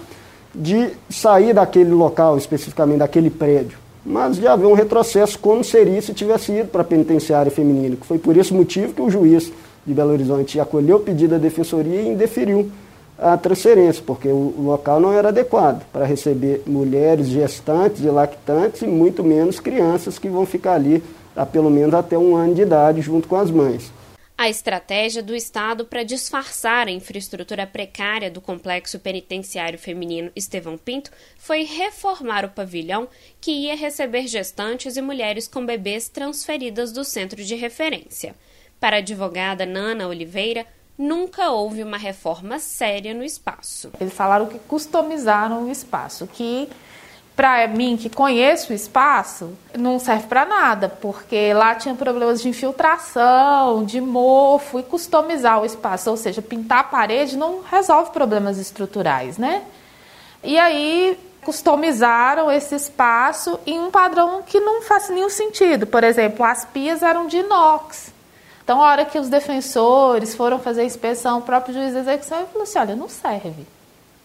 de 0.54 0.90
sair 1.08 1.54
daquele 1.54 1.92
local, 1.92 2.36
especificamente 2.36 2.98
daquele 2.98 3.30
prédio, 3.30 3.79
mas 4.04 4.36
de 4.36 4.46
haver 4.46 4.66
um 4.66 4.72
retrocesso 4.72 5.38
como 5.38 5.62
seria 5.62 6.00
se 6.00 6.14
tivesse 6.14 6.52
ido 6.52 6.68
para 6.68 6.82
a 6.82 6.84
penitenciária 6.84 7.50
feminina. 7.50 7.96
Foi 8.02 8.18
por 8.18 8.36
esse 8.36 8.52
motivo 8.52 8.94
que 8.94 9.02
o 9.02 9.10
juiz 9.10 9.52
de 9.86 9.94
Belo 9.94 10.12
Horizonte 10.12 10.58
acolheu 10.58 10.96
o 10.96 11.00
pedido 11.00 11.30
da 11.30 11.38
defensoria 11.38 12.00
e 12.00 12.08
indeferiu 12.08 12.70
a 13.18 13.36
transferência, 13.36 14.02
porque 14.06 14.28
o, 14.28 14.54
local 14.58 14.98
não 14.98 15.12
era 15.12 15.28
adequado 15.28 15.84
para 15.92 16.06
receber 16.06 16.62
mulheres 16.66 17.28
gestantes 17.28 18.02
e 18.02 18.08
lactantes 18.08 18.80
e 18.80 18.86
muito 18.86 19.22
menos 19.22 19.60
crianças 19.60 20.18
que 20.18 20.28
vão 20.28 20.46
ficar 20.46 20.74
ali 20.74 21.02
há 21.36 21.44
pelo 21.44 21.70
menos 21.70 21.94
até 21.94 22.16
um 22.16 22.34
ano 22.34 22.54
de 22.54 22.62
idade 22.62 23.02
junto 23.02 23.28
com 23.28 23.36
as 23.36 23.50
mães. 23.50 23.92
A 24.40 24.48
estratégia 24.48 25.22
do 25.22 25.36
Estado 25.36 25.84
para 25.84 26.02
disfarçar 26.02 26.88
a 26.88 26.90
infraestrutura 26.90 27.66
precária 27.66 28.30
do 28.30 28.40
complexo 28.40 28.98
penitenciário 28.98 29.78
feminino 29.78 30.32
Estevão 30.34 30.78
Pinto 30.78 31.10
foi 31.36 31.64
reformar 31.64 32.46
o 32.46 32.48
pavilhão 32.48 33.06
que 33.38 33.50
ia 33.50 33.76
receber 33.76 34.26
gestantes 34.26 34.96
e 34.96 35.02
mulheres 35.02 35.46
com 35.46 35.66
bebês 35.66 36.08
transferidas 36.08 36.90
do 36.90 37.04
centro 37.04 37.44
de 37.44 37.54
referência. 37.54 38.34
Para 38.80 38.96
a 38.96 39.00
advogada 39.00 39.66
Nana 39.66 40.08
Oliveira, 40.08 40.66
nunca 40.96 41.50
houve 41.50 41.82
uma 41.82 41.98
reforma 41.98 42.58
séria 42.58 43.12
no 43.12 43.22
espaço. 43.22 43.92
Eles 44.00 44.14
falaram 44.14 44.46
que 44.46 44.58
customizaram 44.60 45.66
o 45.66 45.70
espaço, 45.70 46.26
que 46.26 46.66
para 47.40 47.66
mim 47.68 47.96
que 47.96 48.10
conheço 48.10 48.70
o 48.70 48.76
espaço, 48.76 49.56
não 49.74 49.98
serve 49.98 50.26
para 50.26 50.44
nada, 50.44 50.90
porque 50.90 51.54
lá 51.54 51.74
tinha 51.74 51.94
problemas 51.94 52.42
de 52.42 52.50
infiltração, 52.50 53.82
de 53.82 53.98
mofo 53.98 54.78
e 54.78 54.82
customizar 54.82 55.58
o 55.58 55.64
espaço, 55.64 56.10
ou 56.10 56.18
seja, 56.18 56.42
pintar 56.42 56.80
a 56.80 56.84
parede 56.84 57.38
não 57.38 57.62
resolve 57.62 58.10
problemas 58.10 58.58
estruturais, 58.58 59.38
né? 59.38 59.62
E 60.44 60.58
aí 60.58 61.18
customizaram 61.40 62.52
esse 62.52 62.74
espaço 62.74 63.58
em 63.66 63.80
um 63.80 63.90
padrão 63.90 64.42
que 64.42 64.60
não 64.60 64.82
faz 64.82 65.08
nenhum 65.08 65.30
sentido. 65.30 65.86
Por 65.86 66.04
exemplo, 66.04 66.44
as 66.44 66.66
pias 66.66 67.02
eram 67.02 67.26
de 67.26 67.38
inox. 67.38 68.12
Então, 68.62 68.84
a 68.84 68.86
hora 68.86 69.06
que 69.06 69.18
os 69.18 69.30
defensores 69.30 70.34
foram 70.34 70.58
fazer 70.58 70.82
a 70.82 70.84
inspeção, 70.84 71.38
o 71.38 71.42
próprio 71.42 71.72
juiz 71.72 71.94
de 71.94 72.00
execução 72.00 72.46
falou 72.48 72.64
assim: 72.64 72.78
olha, 72.78 72.94
não 72.94 73.08
serve. 73.08 73.66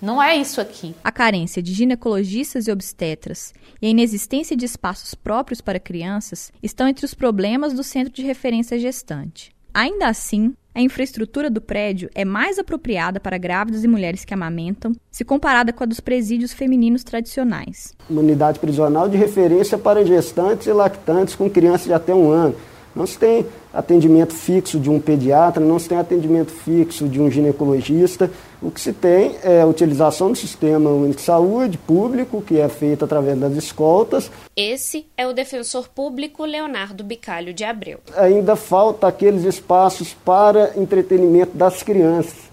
Não 0.06 0.22
é 0.22 0.38
isso 0.38 0.62
aqui. 0.62 0.94
A 1.04 1.12
carência 1.12 1.64
de 1.64 1.74
ginecologistas 1.74 2.68
e 2.68 2.72
obstetras 2.72 3.52
e 3.82 3.88
a 3.88 3.90
inexistência 3.90 4.56
de 4.56 4.64
espaços 4.64 5.16
próprios 5.16 5.62
para 5.62 5.80
crianças 5.80 6.54
estão 6.62 6.88
entre 6.88 7.04
os 7.04 7.16
problemas 7.16 7.74
do 7.74 7.84
centro 7.84 8.14
de 8.14 8.22
referência 8.22 8.78
gestante. 8.78 9.52
Ainda 9.74 10.08
assim, 10.08 10.54
a 10.76 10.82
infraestrutura 10.82 11.50
do 11.50 11.60
prédio 11.60 12.08
é 12.14 12.24
mais 12.24 12.60
apropriada 12.60 13.20
para 13.20 13.40
grávidas 13.40 13.84
e 13.84 13.88
mulheres 13.88 14.24
que 14.24 14.34
amamentam, 14.34 14.92
se 15.10 15.26
comparada 15.26 15.74
com 15.74 15.84
a 15.84 15.88
dos 15.88 16.00
presídios 16.00 16.54
femininos 16.54 17.04
tradicionais. 17.04 17.96
Uma 18.08 18.22
unidade 18.22 18.60
prisional 18.60 19.10
de 19.10 19.18
referência 19.18 19.76
para 19.76 20.06
gestantes 20.06 20.68
e 20.68 20.72
lactantes 20.72 21.34
com 21.34 21.50
crianças 21.50 21.88
de 21.88 21.94
até 21.94 22.14
um 22.14 22.30
ano 22.30 22.56
não 22.96 23.06
se 23.06 23.18
tem 23.20 23.46
atendimento 23.74 24.34
fixo 24.34 24.80
de 24.80 24.90
um 24.90 25.00
pediatra, 25.00 25.64
não 25.64 25.78
se 25.78 25.90
tem 25.90 25.98
atendimento 25.98 26.52
fixo 26.52 27.10
de 27.10 27.20
um 27.20 27.30
ginecologista. 27.30 28.32
O 28.62 28.72
que 28.72 28.80
se 28.80 28.94
tem 28.94 29.36
é 29.44 29.62
a 29.62 29.66
utilização 29.66 30.32
do 30.32 30.38
sistema 30.38 30.90
único 30.90 31.18
de 31.18 31.22
saúde 31.22 31.78
público, 31.78 32.42
que 32.42 32.58
é 32.58 32.70
feito 32.70 33.04
através 33.04 33.38
das 33.38 33.54
escoltas. 33.54 34.32
Esse 34.56 35.06
é 35.18 35.28
o 35.28 35.34
defensor 35.34 35.90
público 35.90 36.46
Leonardo 36.46 37.04
Bicalho 37.04 37.54
de 37.54 37.66
Abreu. 37.66 38.00
Ainda 38.16 38.56
falta 38.56 39.08
aqueles 39.08 39.44
espaços 39.44 40.14
para 40.14 40.72
entretenimento 40.78 41.58
das 41.58 41.84
crianças. 41.84 42.46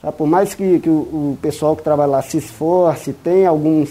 Tá? 0.00 0.12
Por 0.12 0.26
mais 0.26 0.54
que, 0.54 0.78
que 0.78 0.88
o, 0.88 1.32
o 1.32 1.38
pessoal 1.42 1.74
que 1.74 1.82
trabalha 1.82 2.12
lá 2.12 2.22
se 2.22 2.38
esforce, 2.38 3.12
tem 3.12 3.44
alguns. 3.44 3.90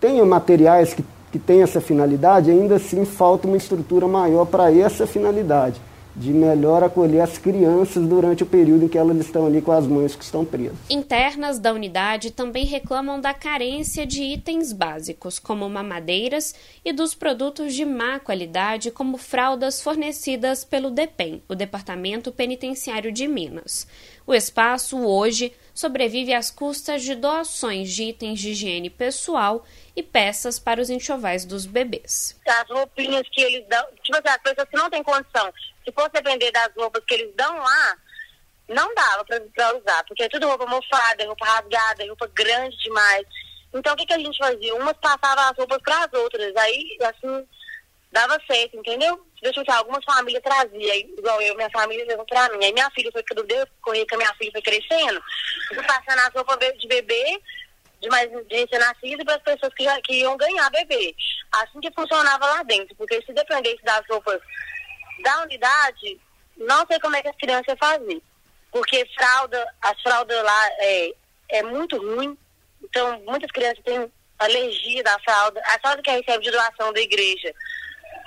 tenha 0.00 0.24
materiais 0.24 0.94
que 0.94 1.04
que 1.30 1.38
tem 1.38 1.62
essa 1.62 1.80
finalidade, 1.80 2.50
ainda 2.50 2.76
assim 2.76 3.04
falta 3.04 3.46
uma 3.46 3.56
estrutura 3.56 4.06
maior 4.06 4.44
para 4.46 4.72
essa 4.72 5.06
finalidade, 5.06 5.80
de 6.18 6.32
melhor 6.32 6.82
acolher 6.82 7.20
as 7.20 7.38
crianças 7.38 8.04
durante 8.04 8.42
o 8.42 8.46
período 8.46 8.84
em 8.84 8.88
que 8.88 8.98
elas 8.98 9.16
estão 9.18 9.46
ali 9.46 9.62
com 9.62 9.70
as 9.70 9.86
mães 9.86 10.16
que 10.16 10.24
estão 10.24 10.44
presas. 10.44 10.76
Internas 10.90 11.58
da 11.58 11.72
unidade 11.72 12.32
também 12.32 12.64
reclamam 12.64 13.20
da 13.20 13.32
carência 13.32 14.04
de 14.04 14.22
itens 14.22 14.72
básicos, 14.72 15.38
como 15.38 15.68
mamadeiras, 15.68 16.54
e 16.84 16.92
dos 16.92 17.14
produtos 17.14 17.72
de 17.72 17.84
má 17.84 18.18
qualidade, 18.18 18.90
como 18.90 19.16
fraldas 19.16 19.80
fornecidas 19.80 20.64
pelo 20.64 20.90
DEPEN, 20.90 21.40
o 21.48 21.54
Departamento 21.54 22.32
Penitenciário 22.32 23.12
de 23.12 23.28
Minas. 23.28 23.86
O 24.26 24.34
espaço, 24.34 24.98
hoje, 24.98 25.52
sobrevive 25.72 26.34
às 26.34 26.50
custas 26.50 27.02
de 27.02 27.14
doações 27.14 27.90
de 27.90 28.02
itens 28.02 28.40
de 28.40 28.50
higiene 28.50 28.90
pessoal 28.90 29.64
e 29.94 30.02
peças 30.02 30.58
para 30.58 30.80
os 30.80 30.90
enxovais 30.90 31.44
dos 31.44 31.64
bebês. 31.64 32.36
As 32.46 32.68
roupinhas 32.68 33.22
que 33.30 33.40
eles 33.40 33.66
dão, 33.68 33.84
tipo 34.02 34.16
assim, 34.18 34.28
as 34.28 34.42
pessoas 34.42 34.68
que 34.68 34.76
não 34.76 34.90
têm 34.90 35.02
condição, 35.02 35.52
se 35.88 35.92
fosse 35.92 36.10
depender 36.10 36.50
das 36.52 36.70
roupas 36.76 37.02
que 37.06 37.14
eles 37.14 37.34
dão 37.34 37.56
lá, 37.56 37.96
não 38.68 38.94
dava 38.94 39.24
para 39.24 39.76
usar, 39.76 40.04
porque 40.04 40.24
é 40.24 40.28
tudo 40.28 40.46
roupa 40.46 40.66
mofada, 40.66 41.26
roupa 41.26 41.46
rasgada, 41.46 42.06
roupa 42.06 42.30
grande 42.34 42.76
demais. 42.78 43.26
Então 43.72 43.94
o 43.94 43.96
que, 43.96 44.06
que 44.06 44.12
a 44.12 44.18
gente 44.18 44.36
fazia? 44.36 44.74
Umas 44.74 44.96
passavam 44.98 45.44
as 45.44 45.56
roupas 45.56 45.78
para 45.82 46.04
as 46.04 46.12
outras, 46.12 46.54
aí 46.56 46.98
assim 47.02 47.46
dava 48.12 48.38
certo, 48.46 48.76
entendeu? 48.76 49.24
Deixa 49.42 49.60
eu 49.60 49.64
ver, 49.64 49.72
algumas 49.72 50.04
famílias 50.04 50.42
traziam, 50.42 50.96
igual 50.96 51.40
eu, 51.40 51.54
minha 51.54 51.70
família 51.70 52.04
levou 52.06 52.24
para 52.26 52.48
mim. 52.50 52.64
Aí 52.64 52.72
minha 52.72 52.90
filha 52.90 53.10
foi 53.12 53.22
quando 53.22 53.46
deu 53.46 53.66
correr 53.82 54.06
a 54.10 54.16
minha 54.16 54.34
filha 54.34 54.52
foi 54.52 54.62
crescendo, 54.62 55.22
fui 55.68 55.82
passando 55.82 56.20
as 56.20 56.34
roupas 56.34 56.58
de 56.78 56.88
bebê 56.88 57.40
de 58.00 58.08
mais 58.08 58.30
de 58.30 58.78
nascida 58.78 59.24
para 59.24 59.34
as 59.34 59.42
pessoas 59.42 59.74
que, 59.74 59.84
que 60.02 60.20
iam 60.20 60.36
ganhar 60.36 60.70
bebê. 60.70 61.14
Assim 61.52 61.80
que 61.80 61.90
funcionava 61.92 62.46
lá 62.46 62.62
dentro, 62.62 62.94
porque 62.96 63.20
se 63.22 63.32
dependesse 63.32 63.82
das 63.82 64.06
roupas 64.08 64.40
da 65.22 65.42
unidade, 65.42 66.20
não 66.56 66.86
sei 66.86 66.98
como 67.00 67.16
é 67.16 67.22
que 67.22 67.28
as 67.28 67.36
crianças 67.36 67.76
faziam. 67.78 68.20
Porque 68.70 69.06
fralda, 69.16 69.74
as 69.80 70.00
fraldas 70.02 70.42
lá 70.42 70.68
é, 70.78 71.12
é 71.50 71.62
muito 71.62 71.96
ruim, 71.96 72.36
então 72.82 73.20
muitas 73.20 73.50
crianças 73.50 73.82
têm 73.84 74.12
alergia 74.38 75.02
da 75.02 75.18
fralda. 75.20 75.60
A 75.66 75.78
fralda 75.80 76.02
que 76.02 76.10
recebe 76.10 76.44
de 76.44 76.50
doação 76.50 76.92
da 76.92 77.00
igreja 77.00 77.54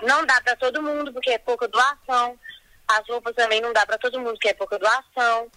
não 0.02 0.26
dá 0.26 0.42
para 0.42 0.56
todo 0.56 0.82
mundo, 0.82 1.14
porque 1.14 1.32
é 1.32 1.38
pouca 1.38 1.68
doação. 1.68 2.38
As 2.88 3.08
roupas 3.08 3.36
também 3.36 3.62
não 3.62 3.72
dá 3.72 3.86
para 3.86 3.98
todo 3.98 4.20
mundo, 4.20 4.34
porque 4.34 4.50
é 4.50 4.54
pouca 4.54 4.78
doação 4.80 5.50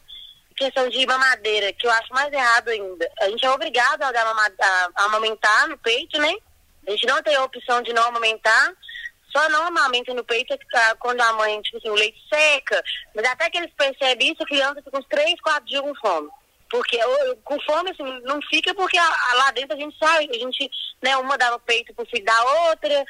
questão 0.54 0.88
de 0.88 1.06
mamadeira, 1.06 1.72
que 1.72 1.86
eu 1.86 1.90
acho 1.90 2.12
mais 2.12 2.32
errado 2.32 2.68
ainda. 2.68 3.10
A 3.20 3.28
gente 3.28 3.44
é 3.44 3.50
obrigado 3.50 4.02
a, 4.02 4.12
dar 4.12 4.26
a 4.26 5.04
amamentar 5.04 5.68
no 5.68 5.76
peito, 5.78 6.18
né? 6.18 6.32
A 6.86 6.90
gente 6.90 7.06
não 7.06 7.22
tem 7.22 7.34
a 7.34 7.44
opção 7.44 7.82
de 7.82 7.92
não 7.92 8.04
amamentar, 8.04 8.72
só 9.34 9.48
não 9.48 9.66
amamenta 9.66 10.14
no 10.14 10.24
peito 10.24 10.56
ah, 10.74 10.96
quando 10.98 11.20
a 11.20 11.32
mãe, 11.34 11.60
tipo 11.62 11.78
assim, 11.78 11.90
o 11.90 11.94
leite 11.94 12.18
seca. 12.28 12.82
Mas 13.14 13.24
até 13.26 13.50
que 13.50 13.58
eles 13.58 13.72
percebem 13.76 14.32
isso, 14.32 14.42
a 14.42 14.46
criança 14.46 14.82
fica 14.82 14.98
uns 14.98 15.06
3, 15.06 15.40
4 15.40 15.64
dias 15.66 15.82
com 15.82 15.94
fome. 15.96 16.28
Porque 16.70 16.98
com 17.44 17.60
fome, 17.60 17.90
assim, 17.90 18.20
não 18.24 18.40
fica 18.42 18.74
porque 18.74 18.98
lá 18.98 19.50
dentro 19.52 19.76
a 19.76 19.78
gente 19.78 19.96
sai, 19.98 20.28
a 20.28 20.32
gente, 20.32 20.70
né, 21.02 21.16
uma 21.16 21.36
dava 21.36 21.58
peito 21.58 21.94
pro 21.94 22.06
filho 22.06 22.24
da 22.24 22.44
outra, 22.68 23.04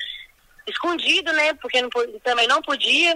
escondido, 0.67 1.33
né, 1.33 1.55
porque 1.55 1.81
não, 1.81 1.89
também 2.23 2.47
não 2.47 2.61
podia 2.61 3.15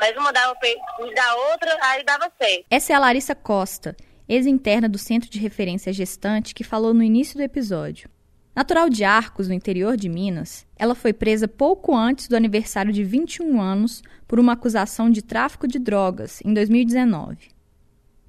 mas 0.00 0.16
uma 0.16 0.32
dava 0.32 0.56
o 0.98 1.14
da 1.14 1.34
outra, 1.52 1.78
aí 1.82 2.02
dava 2.02 2.32
certo. 2.40 2.64
Essa 2.70 2.94
é 2.94 2.96
a 2.96 2.98
Larissa 2.98 3.34
Costa, 3.34 3.94
ex-interna 4.26 4.88
do 4.88 4.96
Centro 4.96 5.28
de 5.28 5.38
Referência 5.38 5.92
Gestante, 5.92 6.54
que 6.54 6.64
falou 6.64 6.94
no 6.94 7.02
início 7.02 7.36
do 7.36 7.42
episódio. 7.42 8.08
Natural 8.60 8.90
de 8.90 9.04
Arcos, 9.04 9.48
no 9.48 9.54
interior 9.54 9.96
de 9.96 10.06
Minas, 10.06 10.66
ela 10.76 10.94
foi 10.94 11.14
presa 11.14 11.48
pouco 11.48 11.96
antes 11.96 12.28
do 12.28 12.36
aniversário 12.36 12.92
de 12.92 13.02
21 13.02 13.58
anos 13.58 14.02
por 14.28 14.38
uma 14.38 14.52
acusação 14.52 15.08
de 15.08 15.22
tráfico 15.22 15.66
de 15.66 15.78
drogas, 15.78 16.42
em 16.44 16.52
2019. 16.52 17.48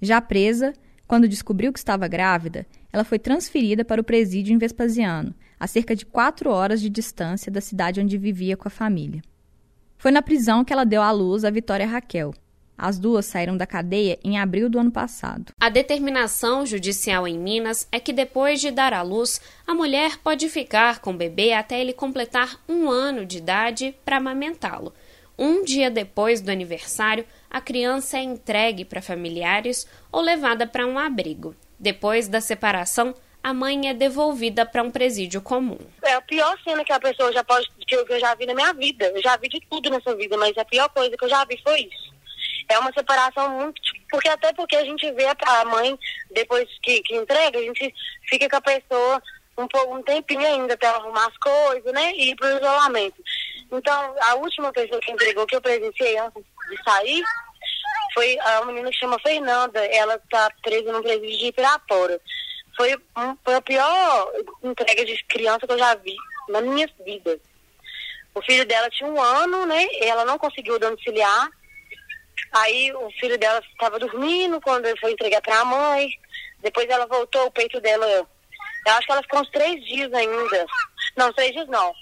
Já 0.01 0.21
presa, 0.21 0.71
quando 1.05 1.27
descobriu 1.27 1.73
que 1.73 1.79
estava 1.79 2.07
grávida, 2.07 2.65
ela 2.93 3.03
foi 3.03 3.19
transferida 3.19 3.83
para 3.83 3.99
o 3.99 4.05
presídio 4.05 4.53
em 4.53 4.57
Vespasiano, 4.57 5.35
a 5.59 5.67
cerca 5.67 5.93
de 5.93 6.05
quatro 6.05 6.49
horas 6.49 6.79
de 6.79 6.89
distância 6.89 7.51
da 7.51 7.59
cidade 7.59 7.99
onde 7.99 8.17
vivia 8.17 8.55
com 8.55 8.69
a 8.69 8.71
família. 8.71 9.21
Foi 9.97 10.11
na 10.11 10.21
prisão 10.21 10.63
que 10.63 10.71
ela 10.71 10.85
deu 10.85 11.01
à 11.01 11.11
luz 11.11 11.43
a 11.43 11.49
Vitória 11.49 11.85
Raquel. 11.85 12.33
As 12.81 12.97
duas 12.97 13.27
saíram 13.27 13.55
da 13.55 13.67
cadeia 13.67 14.17
em 14.23 14.39
abril 14.39 14.67
do 14.67 14.79
ano 14.79 14.89
passado. 14.89 15.53
A 15.61 15.69
determinação 15.69 16.65
judicial 16.65 17.27
em 17.27 17.37
Minas 17.37 17.87
é 17.91 17.99
que 17.99 18.11
depois 18.11 18.59
de 18.59 18.71
dar 18.71 18.91
à 18.91 19.03
luz, 19.03 19.39
a 19.67 19.75
mulher 19.75 20.17
pode 20.17 20.49
ficar 20.49 20.97
com 20.97 21.11
o 21.11 21.15
bebê 21.15 21.53
até 21.53 21.79
ele 21.79 21.93
completar 21.93 22.59
um 22.67 22.89
ano 22.89 23.23
de 23.23 23.37
idade 23.37 23.93
para 24.03 24.17
amamentá-lo. 24.17 24.91
Um 25.37 25.63
dia 25.63 25.91
depois 25.91 26.41
do 26.41 26.49
aniversário, 26.49 27.23
a 27.51 27.61
criança 27.61 28.17
é 28.17 28.23
entregue 28.23 28.83
para 28.83 28.99
familiares 28.99 29.87
ou 30.11 30.19
levada 30.19 30.65
para 30.65 30.87
um 30.87 30.97
abrigo. 30.97 31.55
Depois 31.79 32.27
da 32.27 32.41
separação, 32.41 33.13
a 33.43 33.53
mãe 33.53 33.89
é 33.89 33.93
devolvida 33.93 34.65
para 34.65 34.81
um 34.81 34.89
presídio 34.89 35.39
comum. 35.39 35.77
É 36.03 36.13
a 36.13 36.21
pior 36.21 36.57
cena 36.63 36.83
que 36.83 36.91
a 36.91 36.99
pessoa 36.99 37.31
já 37.31 37.43
pode 37.43 37.69
que 37.87 37.95
eu, 37.95 38.03
que 38.07 38.13
eu 38.13 38.19
já 38.19 38.33
vi 38.33 38.47
na 38.47 38.55
minha 38.55 38.73
vida. 38.73 39.05
Eu 39.15 39.21
já 39.21 39.37
vi 39.37 39.49
de 39.49 39.61
tudo 39.69 39.87
nessa 39.91 40.15
vida, 40.15 40.35
mas 40.35 40.57
a 40.57 40.65
pior 40.65 40.89
coisa 40.89 41.15
que 41.15 41.23
eu 41.23 41.29
já 41.29 41.45
vi 41.45 41.59
foi 41.63 41.81
isso. 41.81 42.11
É 42.69 42.79
uma 42.79 42.91
separação 42.93 43.49
muito. 43.49 43.81
Porque 44.09 44.29
até 44.29 44.53
porque 44.53 44.75
a 44.75 44.83
gente 44.83 45.11
vê 45.11 45.25
a 45.25 45.65
mãe, 45.65 45.97
depois 46.31 46.67
que, 46.81 47.01
que 47.01 47.15
entrega, 47.15 47.59
a 47.59 47.61
gente 47.61 47.93
fica 48.29 48.49
com 48.49 48.57
a 48.57 48.61
pessoa 48.61 49.21
um, 49.57 49.67
pouco, 49.67 49.95
um 49.95 50.03
tempinho 50.03 50.45
ainda 50.45 50.73
até 50.73 50.87
arrumar 50.87 51.27
as 51.27 51.37
coisas, 51.37 51.93
né? 51.93 52.11
E 52.13 52.31
ir 52.31 52.35
pro 52.35 52.57
isolamento. 52.57 53.21
Então, 53.71 54.15
a 54.21 54.35
última 54.35 54.71
pessoa 54.71 54.99
que 54.99 55.11
entregou, 55.11 55.45
que 55.45 55.55
eu 55.55 55.61
presenciei 55.61 56.17
antes 56.17 56.43
de 56.69 56.83
sair, 56.83 57.23
foi 58.13 58.37
a 58.39 58.65
menina 58.65 58.89
que 58.89 58.97
chama 58.97 59.19
Fernanda. 59.19 59.83
Ela 59.85 60.15
está 60.15 60.49
presa 60.61 60.91
no 60.91 61.01
presídio 61.01 61.37
de 61.37 61.51
Pirapora. 61.51 62.19
Foi, 62.75 62.95
um, 62.95 63.37
foi 63.43 63.55
a 63.55 63.61
pior 63.61 64.31
entrega 64.63 65.05
de 65.05 65.23
criança 65.25 65.65
que 65.65 65.73
eu 65.73 65.79
já 65.79 65.95
vi 65.95 66.15
na 66.49 66.61
minha 66.61 66.89
vida. 67.05 67.39
O 68.33 68.41
filho 68.41 68.65
dela 68.65 68.89
tinha 68.89 69.09
um 69.09 69.21
ano, 69.21 69.65
né? 69.65 69.87
Ela 70.01 70.25
não 70.25 70.37
conseguiu 70.37 70.79
domiciliar. 70.79 71.49
Aí 72.51 72.93
o 72.93 73.09
filho 73.19 73.37
dela 73.37 73.61
estava 73.71 73.99
dormindo 73.99 74.59
quando 74.61 74.85
ele 74.85 74.99
foi 74.99 75.11
entregar 75.11 75.41
para 75.41 75.59
a 75.59 75.65
mãe. 75.65 76.09
Depois 76.59 76.87
ela 76.89 77.05
voltou, 77.05 77.45
o 77.45 77.51
peito 77.51 77.79
dela. 77.79 78.05
Eu 78.05 78.93
acho 78.93 79.05
que 79.05 79.11
ela 79.11 79.23
ficou 79.23 79.41
uns 79.41 79.49
três 79.49 79.83
dias 79.85 80.13
ainda. 80.13 80.65
Não, 81.15 81.31
três 81.33 81.51
dias 81.51 81.67
não. 81.67 81.93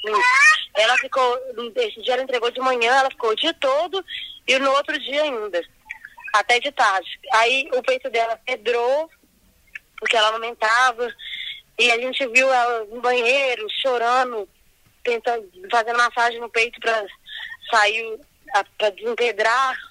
Ela 0.75 0.98
ficou. 0.98 1.39
Esse 1.75 2.01
dia 2.01 2.13
ela 2.13 2.24
entregou 2.24 2.51
de 2.51 2.60
manhã, 2.60 2.91
ela 2.91 3.10
ficou 3.10 3.31
o 3.31 3.36
dia 3.36 3.53
todo 3.55 4.03
e 4.48 4.58
no 4.60 4.72
outro 4.72 4.98
dia 5.00 5.24
ainda. 5.24 5.62
Até 6.34 6.60
de 6.60 6.72
tarde. 6.72 7.19
Aí 7.34 7.69
o 7.74 7.81
peito 7.81 8.10
dela 8.10 8.39
pedrou, 8.46 9.10
porque 10.00 10.15
ela 10.15 10.29
amamentava. 10.29 11.12
E 11.77 11.91
a 11.91 11.98
gente 11.98 12.25
viu 12.27 12.51
ela 12.51 12.86
no 12.86 13.01
banheiro, 13.01 13.65
chorando, 13.81 14.48
tentando, 15.03 15.50
fazendo 15.72 15.98
massagem 15.98 16.39
no 16.39 16.50
peito 16.50 16.79
para 16.79 17.05
sair, 17.72 18.19
para 18.77 18.89
desempedrar. 18.89 19.88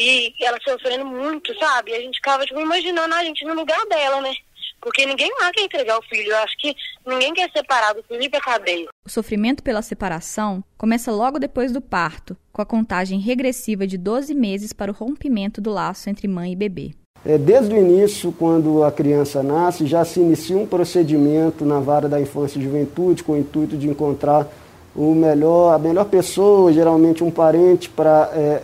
E 0.00 0.34
ela 0.40 0.58
sofrendo 0.66 1.04
muito, 1.04 1.54
sabe? 1.58 1.90
E 1.90 1.94
a 1.94 2.00
gente 2.00 2.16
ficava, 2.16 2.44
tipo, 2.46 2.58
imaginando 2.58 3.14
a 3.14 3.22
gente 3.22 3.44
no 3.44 3.54
lugar 3.54 3.84
dela, 3.86 4.20
né? 4.22 4.32
Porque 4.80 5.04
ninguém 5.04 5.30
lá 5.38 5.52
quer 5.52 5.62
entregar 5.62 5.98
o 5.98 6.02
filho. 6.02 6.30
Eu 6.30 6.38
acho 6.38 6.56
que 6.56 6.74
ninguém 7.06 7.34
quer 7.34 7.50
separar 7.50 7.92
do 7.92 8.02
filho 8.04 8.22
e 8.22 8.28
pra 8.30 8.40
cadeia. 8.40 8.88
O 9.04 9.10
sofrimento 9.10 9.62
pela 9.62 9.82
separação 9.82 10.64
começa 10.78 11.12
logo 11.12 11.38
depois 11.38 11.70
do 11.70 11.82
parto, 11.82 12.34
com 12.50 12.62
a 12.62 12.66
contagem 12.66 13.20
regressiva 13.20 13.86
de 13.86 13.98
12 13.98 14.34
meses 14.34 14.72
para 14.72 14.90
o 14.90 14.94
rompimento 14.94 15.60
do 15.60 15.70
laço 15.70 16.08
entre 16.08 16.26
mãe 16.26 16.52
e 16.52 16.56
bebê. 16.56 16.94
É, 17.22 17.36
desde 17.36 17.74
o 17.74 17.76
início, 17.76 18.32
quando 18.32 18.82
a 18.82 18.90
criança 18.90 19.42
nasce, 19.42 19.86
já 19.86 20.02
se 20.06 20.20
inicia 20.20 20.56
um 20.56 20.66
procedimento 20.66 21.66
na 21.66 21.78
vara 21.78 22.08
da 22.08 22.18
infância 22.18 22.58
e 22.58 22.62
juventude 22.62 23.22
com 23.22 23.32
o 23.32 23.38
intuito 23.38 23.76
de 23.76 23.86
encontrar 23.86 24.48
o 24.96 25.14
melhor, 25.14 25.74
a 25.74 25.78
melhor 25.78 26.06
pessoa, 26.06 26.72
geralmente 26.72 27.22
um 27.22 27.30
parente, 27.30 27.90
para 27.90 28.30
é, 28.32 28.62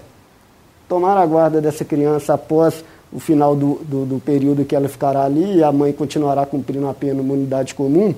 tomar 0.88 1.16
a 1.16 1.26
guarda 1.26 1.60
dessa 1.60 1.84
criança 1.84 2.34
após 2.34 2.84
o 3.12 3.20
final 3.20 3.54
do, 3.54 3.80
do, 3.84 4.04
do, 4.04 4.18
período 4.20 4.64
que 4.64 4.74
ela 4.74 4.88
ficará 4.88 5.24
ali 5.24 5.58
e 5.58 5.62
a 5.62 5.72
mãe 5.72 5.92
continuará 5.92 6.44
cumprindo 6.44 6.88
a 6.88 6.94
pena 6.94 7.14
numa 7.14 7.34
unidade 7.34 7.74
comum. 7.74 8.14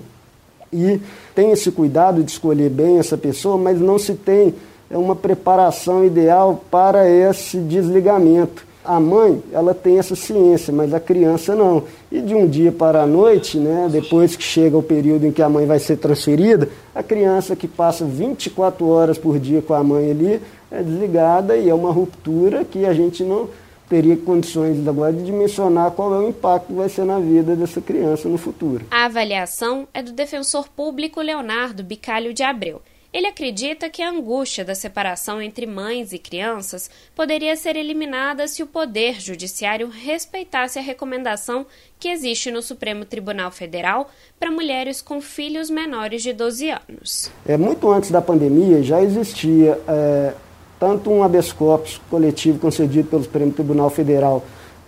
E 0.72 1.00
tem 1.34 1.50
esse 1.50 1.70
cuidado 1.70 2.22
de 2.22 2.30
escolher 2.30 2.68
bem 2.68 2.98
essa 2.98 3.16
pessoa, 3.16 3.56
mas 3.56 3.80
não 3.80 3.98
se 3.98 4.14
tem 4.14 4.54
é, 4.90 4.96
uma 4.96 5.16
preparação 5.16 6.04
ideal 6.04 6.62
para 6.70 7.08
esse 7.08 7.58
desligamento 7.58 8.68
a 8.88 8.98
mãe, 8.98 9.42
ela 9.52 9.74
tem 9.74 9.98
essa 9.98 10.16
ciência, 10.16 10.72
mas 10.72 10.94
a 10.94 10.98
criança 10.98 11.54
não. 11.54 11.82
E 12.10 12.22
de 12.22 12.34
um 12.34 12.46
dia 12.46 12.72
para 12.72 13.02
a 13.02 13.06
noite, 13.06 13.58
né, 13.58 13.86
depois 13.92 14.34
que 14.34 14.42
chega 14.42 14.78
o 14.78 14.82
período 14.82 15.26
em 15.26 15.30
que 15.30 15.42
a 15.42 15.48
mãe 15.48 15.66
vai 15.66 15.78
ser 15.78 15.98
transferida, 15.98 16.70
a 16.94 17.02
criança 17.02 17.54
que 17.54 17.68
passa 17.68 18.06
24 18.06 18.88
horas 18.88 19.18
por 19.18 19.38
dia 19.38 19.60
com 19.60 19.74
a 19.74 19.84
mãe 19.84 20.10
ali 20.10 20.40
é 20.70 20.82
desligada 20.82 21.56
e 21.56 21.68
é 21.68 21.74
uma 21.74 21.92
ruptura 21.92 22.64
que 22.64 22.84
a 22.84 22.92
gente 22.92 23.22
não 23.22 23.48
teria 23.88 24.16
condições 24.16 24.86
agora 24.86 25.12
de 25.12 25.24
dimensionar 25.24 25.90
qual 25.92 26.14
é 26.14 26.18
o 26.18 26.28
impacto 26.28 26.66
que 26.66 26.72
vai 26.74 26.88
ser 26.88 27.04
na 27.04 27.18
vida 27.18 27.56
dessa 27.56 27.80
criança 27.80 28.28
no 28.28 28.36
futuro. 28.36 28.84
A 28.90 29.06
avaliação 29.06 29.88
é 29.94 30.02
do 30.02 30.12
defensor 30.12 30.68
público 30.68 31.20
Leonardo 31.20 31.82
Bicalho 31.82 32.34
de 32.34 32.42
Abreu. 32.42 32.82
Ele 33.10 33.26
acredita 33.26 33.88
que 33.88 34.02
a 34.02 34.10
angústia 34.10 34.62
da 34.62 34.74
separação 34.74 35.40
entre 35.40 35.64
mães 35.64 36.12
e 36.12 36.18
crianças 36.18 36.90
poderia 37.16 37.56
ser 37.56 37.74
eliminada 37.74 38.46
se 38.46 38.62
o 38.62 38.66
Poder 38.66 39.18
Judiciário 39.18 39.88
respeitasse 39.88 40.78
a 40.78 40.82
recomendação 40.82 41.64
que 41.98 42.08
existe 42.08 42.50
no 42.50 42.60
Supremo 42.60 43.06
Tribunal 43.06 43.50
Federal 43.50 44.10
para 44.38 44.50
mulheres 44.50 45.00
com 45.00 45.22
filhos 45.22 45.70
menores 45.70 46.22
de 46.22 46.34
12 46.34 46.70
anos. 46.70 47.30
É, 47.46 47.56
muito 47.56 47.90
antes 47.90 48.10
da 48.10 48.20
pandemia 48.20 48.82
já 48.82 49.02
existia 49.02 49.80
é, 49.88 50.34
tanto 50.78 51.10
um 51.10 51.22
habeas 51.22 51.52
corpus 51.52 52.00
coletivo 52.10 52.58
concedido 52.58 53.08
pelo 53.08 53.22
Supremo 53.22 53.52
Tribunal 53.52 53.90
Federal 53.90 54.44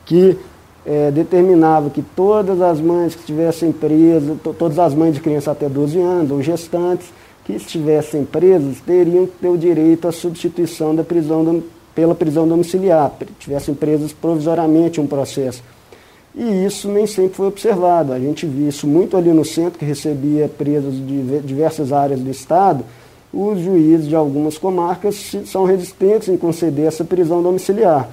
que 0.06 0.36
é, 0.84 1.10
determinava 1.10 1.90
que 1.90 2.02
todas 2.02 2.60
as 2.60 2.80
mães 2.80 3.14
que 3.14 3.20
estivessem 3.20 3.70
presas, 3.72 4.36
todas 4.58 4.78
as 4.78 4.94
mães 4.94 5.14
de 5.14 5.20
criança 5.20 5.50
até 5.50 5.68
12 5.68 5.98
anos 5.98 6.30
ou 6.30 6.42
gestantes, 6.42 7.08
que 7.44 7.52
estivessem 7.52 8.24
presos 8.24 8.80
teriam 8.80 9.26
que 9.26 9.32
ter 9.38 9.48
o 9.48 9.58
direito 9.58 10.08
à 10.08 10.12
substituição 10.12 10.94
da 10.94 11.02
prisão 11.02 11.62
pela 11.94 12.14
prisão 12.14 12.46
domiciliar, 12.46 13.12
tivessem 13.38 13.74
presos 13.74 14.12
provisoriamente 14.12 15.00
um 15.00 15.06
processo. 15.06 15.62
E 16.34 16.64
isso 16.64 16.88
nem 16.88 17.06
sempre 17.06 17.34
foi 17.34 17.48
observado. 17.48 18.12
A 18.12 18.18
gente 18.18 18.46
viu 18.46 18.68
isso 18.68 18.86
muito 18.86 19.16
ali 19.16 19.32
no 19.32 19.44
centro, 19.44 19.78
que 19.78 19.84
recebia 19.84 20.48
presos 20.48 20.94
de 20.94 21.40
diversas 21.40 21.92
áreas 21.92 22.20
do 22.20 22.30
Estado. 22.30 22.84
Os 23.32 23.60
juízes 23.60 24.08
de 24.08 24.16
algumas 24.16 24.58
comarcas 24.58 25.32
são 25.46 25.64
resistentes 25.64 26.28
em 26.28 26.36
conceder 26.36 26.86
essa 26.86 27.04
prisão 27.04 27.42
domiciliar. 27.42 28.08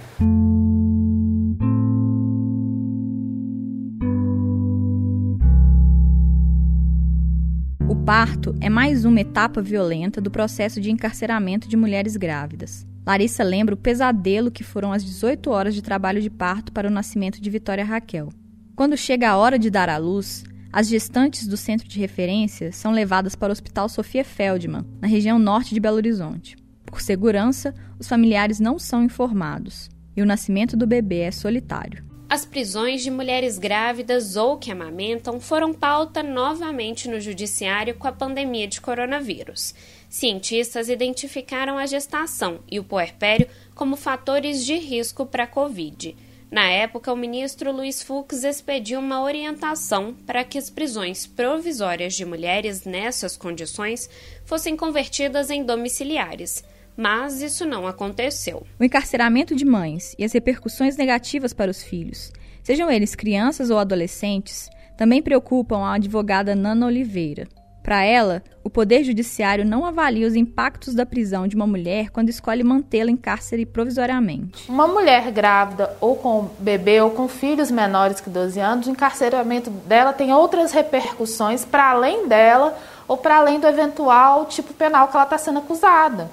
parto 8.08 8.56
é 8.62 8.69
mais 8.69 9.03
uma 9.03 9.19
etapa 9.19 9.62
violenta 9.62 10.21
do 10.21 10.32
processo 10.32 10.80
de 10.80 10.89
encarceramento 10.89 11.67
de 11.67 11.75
mulheres 11.75 12.15
grávidas. 12.15 12.88
Larissa 13.06 13.43
lembra 13.43 13.75
o 13.75 13.77
pesadelo 13.77 14.49
que 14.49 14.63
foram 14.63 14.93
as 14.93 15.03
18 15.03 15.49
horas 15.51 15.75
de 15.75 15.82
trabalho 15.82 16.21
de 16.21 16.30
parto 16.30 16.71
para 16.71 16.88
o 16.88 16.91
nascimento 16.91 17.41
de 17.41 17.49
Vitória 17.49 17.84
Raquel. 17.84 18.30
Quando 18.77 18.95
chega 18.95 19.30
a 19.30 19.36
hora 19.36 19.60
de 19.60 19.69
dar 19.69 19.89
à 19.89 19.97
luz, 19.97 20.45
as 20.71 20.88
gestantes 20.88 21.47
do 21.47 21.58
centro 21.58 21.88
de 21.88 21.99
referência 21.99 22.71
são 22.71 22.91
levadas 22.91 23.36
para 23.36 23.49
o 23.49 23.51
Hospital 23.51 23.89
Sofia 23.89 24.23
Feldman, 24.23 24.86
na 25.01 25.08
região 25.08 25.39
norte 25.39 25.73
de 25.73 25.80
Belo 25.80 25.97
Horizonte. 25.97 26.56
Por 26.86 27.01
segurança, 27.01 27.73
os 27.99 28.08
familiares 28.08 28.60
não 28.60 28.77
são 28.80 29.03
informados 29.03 29.89
e 30.15 30.21
o 30.21 30.25
nascimento 30.25 30.75
do 30.75 30.88
bebê 30.88 31.19
é 31.19 31.32
solitário. 31.32 32.08
As 32.30 32.45
prisões 32.45 33.03
de 33.03 33.10
mulheres 33.10 33.58
grávidas 33.58 34.36
ou 34.36 34.58
que 34.58 34.69
amamentam 34.69 35.39
foram 35.39 35.73
pauta 35.73 36.21
novamente 36.21 37.08
no 37.08 37.21
judiciário 37.21 37.95
com 37.95 38.06
a 38.06 38.12
pandemia 38.12 38.67
de 38.67 38.82
coronavírus. 38.82 39.73
Cientistas 40.10 40.89
identificaram 40.89 41.77
a 41.77 41.86
gestação 41.86 42.60
e 42.69 42.80
o 42.80 42.84
puerpério 42.84 43.47
como 43.73 43.95
fatores 43.95 44.65
de 44.65 44.75
risco 44.75 45.25
para 45.25 45.43
a 45.43 45.47
Covid. 45.47 46.17
Na 46.49 46.69
época, 46.69 47.12
o 47.12 47.17
ministro 47.17 47.71
Luiz 47.71 48.01
Fux 48.01 48.43
expediu 48.43 48.99
uma 48.99 49.21
orientação 49.21 50.15
para 50.25 50.43
que 50.43 50.57
as 50.57 50.69
prisões 50.69 51.27
provisórias 51.27 52.13
de 52.13 52.25
mulheres 52.25 52.86
nessas 52.86 53.36
condições 53.36 54.10
fossem 54.45 54.75
convertidas 54.77 55.49
em 55.49 55.63
domiciliares 55.63 56.63
mas 56.97 57.43
isso 57.43 57.63
não 57.63 57.86
aconteceu. 57.86 58.65
O 58.79 58.83
encarceramento 58.83 59.55
de 59.55 59.63
mães 59.63 60.15
e 60.17 60.25
as 60.25 60.33
repercussões 60.33 60.97
negativas 60.97 61.53
para 61.53 61.69
os 61.69 61.83
filhos, 61.83 62.33
sejam 62.63 62.89
eles 62.89 63.13
crianças 63.13 63.69
ou 63.69 63.77
adolescentes, 63.77 64.67
também 64.97 65.21
preocupam 65.21 65.86
a 65.86 65.93
advogada 65.93 66.55
Nana 66.55 66.88
Oliveira. 66.88 67.47
Para 67.88 68.04
ela, 68.04 68.43
o 68.65 68.69
Poder 68.69 69.02
Judiciário 69.02 69.63
não 69.63 69.86
avalia 69.86 70.28
os 70.28 70.36
impactos 70.36 70.93
da 70.93 71.06
prisão 71.06 71.47
de 71.47 71.56
uma 71.56 71.65
mulher 71.65 72.10
quando 72.10 72.28
escolhe 72.28 72.62
mantê-la 72.62 73.10
em 73.10 73.15
cárcere 73.15 73.65
provisoriamente. 73.65 74.69
Uma 74.69 74.89
mulher 74.89 75.32
grávida, 75.32 75.95
ou 76.02 76.17
com 76.17 76.50
bebê, 76.60 77.00
ou 77.00 77.12
com 77.12 77.30
filhos 77.30 77.71
menores 77.71 78.19
que 78.19 78.30
12 78.30 78.60
anos, 78.60 78.88
o 78.88 78.89
encarceramento 78.89 79.69
dela 79.69 80.12
tem 80.12 80.34
outras 80.34 80.73
repercussões 80.73 81.63
para 81.63 81.91
além 81.91 82.28
dela 82.28 82.78
ou 83.08 83.15
para 83.15 83.38
além 83.38 83.58
do 83.58 83.67
eventual 83.67 84.43
tipo 84.47 84.73
penal 84.73 85.08
que 85.08 85.15
ela 85.15 85.23
está 85.23 85.38
sendo 85.38 85.60
acusada. 85.60 86.30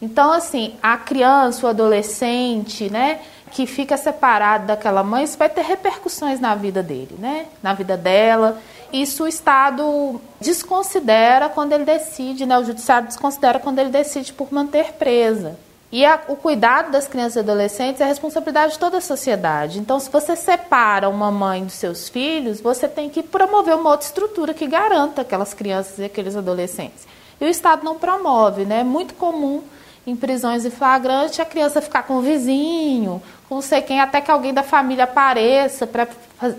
Então, 0.00 0.32
assim, 0.32 0.74
a 0.82 0.96
criança, 0.96 1.66
o 1.66 1.68
adolescente, 1.68 2.88
né, 2.88 3.20
que 3.50 3.66
fica 3.66 3.98
separado 3.98 4.66
daquela 4.66 5.02
mãe, 5.02 5.24
isso 5.24 5.36
vai 5.36 5.50
ter 5.50 5.62
repercussões 5.62 6.40
na 6.40 6.54
vida 6.54 6.82
dele, 6.82 7.14
né, 7.18 7.44
na 7.62 7.74
vida 7.74 7.94
dela. 7.94 8.58
Isso 8.92 9.24
o 9.24 9.28
Estado 9.28 10.20
desconsidera 10.40 11.48
quando 11.48 11.72
ele 11.72 11.84
decide, 11.84 12.46
né, 12.46 12.58
o 12.58 12.64
Judiciário 12.64 13.08
desconsidera 13.08 13.58
quando 13.58 13.78
ele 13.78 13.90
decide 13.90 14.32
por 14.32 14.52
manter 14.52 14.92
presa. 14.94 15.58
E 15.90 16.04
a, 16.04 16.20
o 16.28 16.36
cuidado 16.36 16.90
das 16.90 17.08
crianças 17.08 17.36
e 17.36 17.38
adolescentes 17.38 18.00
é 18.00 18.04
responsabilidade 18.04 18.74
de 18.74 18.78
toda 18.78 18.98
a 18.98 19.00
sociedade. 19.00 19.78
Então, 19.78 19.98
se 19.98 20.10
você 20.10 20.36
separa 20.36 21.08
uma 21.08 21.30
mãe 21.30 21.64
dos 21.64 21.74
seus 21.74 22.08
filhos, 22.08 22.60
você 22.60 22.86
tem 22.86 23.08
que 23.08 23.22
promover 23.22 23.74
uma 23.74 23.90
outra 23.90 24.06
estrutura 24.06 24.52
que 24.52 24.66
garanta 24.66 25.22
aquelas 25.22 25.54
crianças 25.54 25.98
e 25.98 26.04
aqueles 26.04 26.36
adolescentes. 26.36 27.06
E 27.40 27.44
o 27.44 27.48
Estado 27.48 27.84
não 27.84 27.98
promove, 27.98 28.66
né? 28.66 28.80
É 28.80 28.84
muito 28.84 29.14
comum 29.14 29.62
em 30.06 30.16
prisões 30.16 30.64
em 30.64 30.70
flagrante 30.70 31.40
a 31.40 31.44
criança 31.44 31.80
ficar 31.80 32.02
com 32.02 32.14
o 32.14 32.22
vizinho, 32.22 33.22
não 33.50 33.62
sei 33.62 33.80
quem, 33.80 34.00
até 34.00 34.20
que 34.20 34.30
alguém 34.30 34.52
da 34.52 34.62
família 34.62 35.04
apareça 35.04 35.86
para 35.86 36.08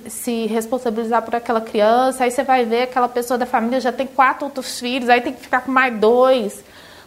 se 0.08 0.48
responsabilizar 0.48 1.22
por 1.22 1.36
aquela 1.36 1.62
criança. 1.62 2.24
Aí 2.24 2.32
você 2.32 2.44
vai 2.44 2.66
ver 2.66 2.84
aquela 2.84 3.08
pessoa 3.08 3.38
da 3.38 3.46
família 3.46 3.80
já 3.80 3.92
tem 3.92 4.08
quatro 4.08 4.46
outros 4.46 4.80
filhos, 4.80 5.10
aí 5.10 5.22
tem 5.22 5.34
que 5.34 5.42
ficar 5.42 5.62
com 5.62 5.72
mais 5.72 5.98
dois 6.00 6.64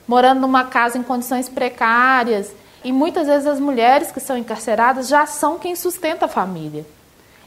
morando 0.06 0.40
numa 0.40 0.64
casa 0.64 0.98
em 0.98 1.02
condições 1.02 1.48
precárias. 1.48 2.52
E 2.84 2.92
muitas 2.92 3.26
vezes 3.26 3.46
as 3.46 3.60
mulheres 3.60 4.10
que 4.10 4.20
são 4.20 4.36
encarceradas 4.36 5.08
já 5.08 5.24
são 5.26 5.58
quem 5.58 5.76
sustenta 5.76 6.26
a 6.26 6.28
família. 6.28 6.84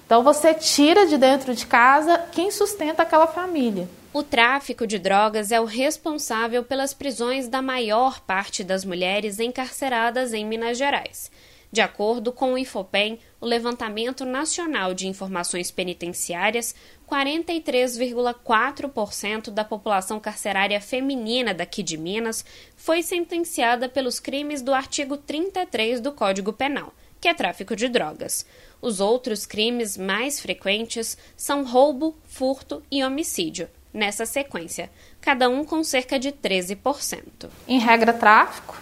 Então 0.06 0.24
você 0.24 0.54
tira 0.54 1.06
de 1.06 1.17
dentro 1.17 1.54
de 1.54 1.65
casa 1.65 2.17
quem 2.32 2.52
sustenta 2.52 3.04
aquela 3.04 3.28
família. 3.28 3.89
O 4.13 4.24
tráfico 4.24 4.88
de 4.88 4.98
drogas 4.98 5.52
é 5.52 5.60
o 5.60 5.65
responsável 5.65 6.63
pelas 6.63 6.93
prisões 6.93 7.50
da 7.50 7.62
maior 7.62 8.21
parte 8.21 8.63
das 8.63 8.86
mulheres 8.86 9.39
encarceradas 9.39 10.34
em 10.34 10.45
Minas 10.45 10.78
Gerais. 10.78 11.30
De 11.76 11.82
acordo 11.82 12.32
com 12.32 12.54
o 12.54 12.58
IFOPEM, 12.58 13.20
o 13.42 13.46
Levantamento 13.46 14.24
Nacional 14.24 14.94
de 14.94 15.10
Informações 15.10 15.72
Penitenciárias, 15.72 16.74
43,4% 17.06 19.50
da 19.50 19.66
população 19.66 20.18
carcerária 20.18 20.80
feminina 20.80 21.54
daqui 21.54 21.84
de 21.84 21.98
Minas 21.98 22.46
foi 22.78 23.04
sentenciada 23.04 23.90
pelos 23.90 24.22
crimes 24.22 24.62
do 24.62 24.74
artigo 24.74 25.18
33 25.18 26.00
do 26.00 26.14
Código 26.14 26.54
Penal, 26.54 26.94
que 27.20 27.28
é 27.28 27.34
tráfico 27.34 27.76
de 27.76 27.90
drogas. 27.90 28.46
Os 28.82 29.02
outros 29.02 29.46
crimes 29.46 29.98
mais 29.98 30.40
frequentes 30.40 31.18
são 31.36 31.66
roubo, 31.66 32.16
furto 32.24 32.82
e 32.90 33.04
homicídio, 33.04 33.68
nessa 33.94 34.26
sequência, 34.26 34.90
cada 35.20 35.50
um 35.50 35.66
com 35.66 35.84
cerca 35.84 36.18
de 36.18 36.32
13%. 36.32 37.50
Em 37.68 37.80
regra, 37.80 38.14
tráfico, 38.14 38.82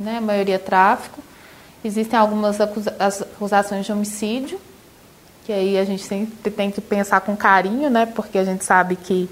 né? 0.00 0.16
a 0.16 0.22
maioria 0.22 0.58
tráfico. 0.58 1.22
Existem 1.88 2.20
algumas 2.20 2.60
acusações 2.60 3.86
de 3.86 3.90
homicídio, 3.90 4.60
que 5.46 5.50
aí 5.50 5.78
a 5.78 5.84
gente 5.86 6.02
sempre 6.02 6.50
tem 6.50 6.70
que 6.70 6.82
pensar 6.82 7.22
com 7.22 7.34
carinho, 7.34 7.88
né? 7.88 8.04
Porque 8.04 8.36
a 8.36 8.44
gente 8.44 8.62
sabe 8.62 8.94
que 8.94 9.26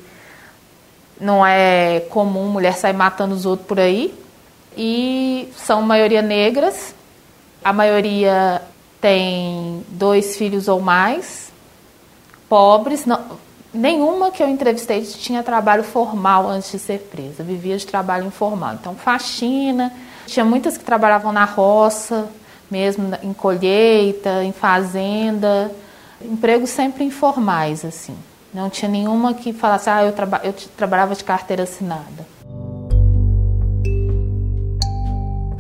não 1.21 1.47
é 1.47 2.01
comum 2.09 2.49
mulher 2.49 2.73
sair 2.73 2.95
matando 2.95 3.35
os 3.35 3.45
outros 3.45 3.69
por 3.69 3.79
aí. 3.79 4.14
E 4.75 5.53
são 5.55 5.83
maioria 5.83 6.23
negras. 6.23 6.95
A 7.62 7.75
maioria 7.75 8.62
tem 9.03 9.85
dois 9.88 10.38
filhos 10.38 10.66
ou 10.66 10.81
mais. 10.81 11.53
Pobres. 12.49 13.05
Não, 13.05 13.23
nenhuma 13.75 14.31
que 14.31 14.42
eu 14.42 14.49
entrevistei 14.49 15.03
tinha 15.03 15.42
trabalho 15.42 15.85
formal 15.85 16.49
antes 16.49 16.73
de 16.73 16.79
ser 16.79 17.01
presa. 17.01 17.42
Vivia 17.42 17.77
de 17.77 17.87
trabalho 17.87 18.25
informal. 18.25 18.73
Então, 18.81 18.95
faxina. 18.95 19.92
Tinha 20.27 20.45
muitas 20.45 20.79
que 20.79 20.85
trabalhavam 20.85 21.33
na 21.33 21.45
roça, 21.45 22.27
mesmo 22.70 23.11
em 23.22 23.33
colheita, 23.33 24.44
em 24.44 24.52
fazenda 24.52 25.70
empregos 26.20 26.70
sempre 26.70 27.05
informais, 27.05 27.85
assim. 27.85 28.16
Não 28.52 28.70
tinha 28.70 28.90
nenhuma 28.90 29.35
que 29.35 29.52
falasse, 29.52 29.90
ah, 29.90 30.05
eu, 30.05 30.12
traba 30.12 30.40
eu 30.44 30.52
trabalhava 30.76 31.14
de 31.14 31.24
carteira 31.24 31.64
assinada. 31.64 32.26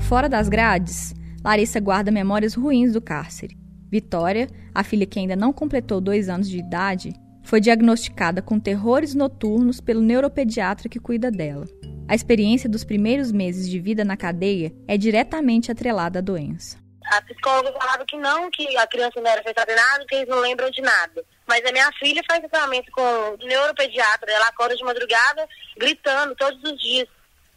Fora 0.00 0.28
das 0.28 0.48
grades, 0.48 1.14
Larissa 1.44 1.80
guarda 1.80 2.10
memórias 2.10 2.54
ruins 2.54 2.92
do 2.92 3.00
cárcere. 3.00 3.56
Vitória, 3.90 4.48
a 4.74 4.82
filha 4.82 5.06
que 5.06 5.18
ainda 5.18 5.36
não 5.36 5.52
completou 5.52 6.00
dois 6.00 6.28
anos 6.28 6.48
de 6.48 6.58
idade, 6.58 7.12
foi 7.42 7.60
diagnosticada 7.60 8.40
com 8.40 8.58
terrores 8.58 9.14
noturnos 9.14 9.80
pelo 9.80 10.00
neuropediatra 10.00 10.88
que 10.88 10.98
cuida 10.98 11.30
dela. 11.30 11.66
A 12.08 12.14
experiência 12.14 12.68
dos 12.68 12.84
primeiros 12.84 13.30
meses 13.30 13.68
de 13.68 13.78
vida 13.78 14.04
na 14.04 14.16
cadeia 14.16 14.72
é 14.86 14.96
diretamente 14.96 15.70
atrelada 15.70 16.20
à 16.20 16.22
doença. 16.22 16.85
A 17.12 17.22
psicóloga 17.22 17.72
falava 17.72 18.04
que 18.04 18.16
não, 18.16 18.50
que 18.50 18.76
a 18.76 18.86
criança 18.86 19.20
não 19.20 19.30
era 19.30 19.40
afetada 19.40 19.72
em 19.72 19.76
nada, 19.76 20.06
que 20.06 20.14
eles 20.16 20.28
não 20.28 20.40
lembram 20.40 20.70
de 20.70 20.82
nada. 20.82 21.24
Mas 21.46 21.64
a 21.64 21.72
minha 21.72 21.90
filha 21.92 22.22
faz 22.26 22.40
tratamento 22.40 22.90
com 22.90 23.02
o 23.02 23.36
neuropediatra, 23.46 24.32
ela 24.32 24.48
acorda 24.48 24.76
de 24.76 24.82
madrugada 24.82 25.48
gritando 25.76 26.34
todos 26.34 26.60
os 26.64 26.80
dias. 26.80 27.08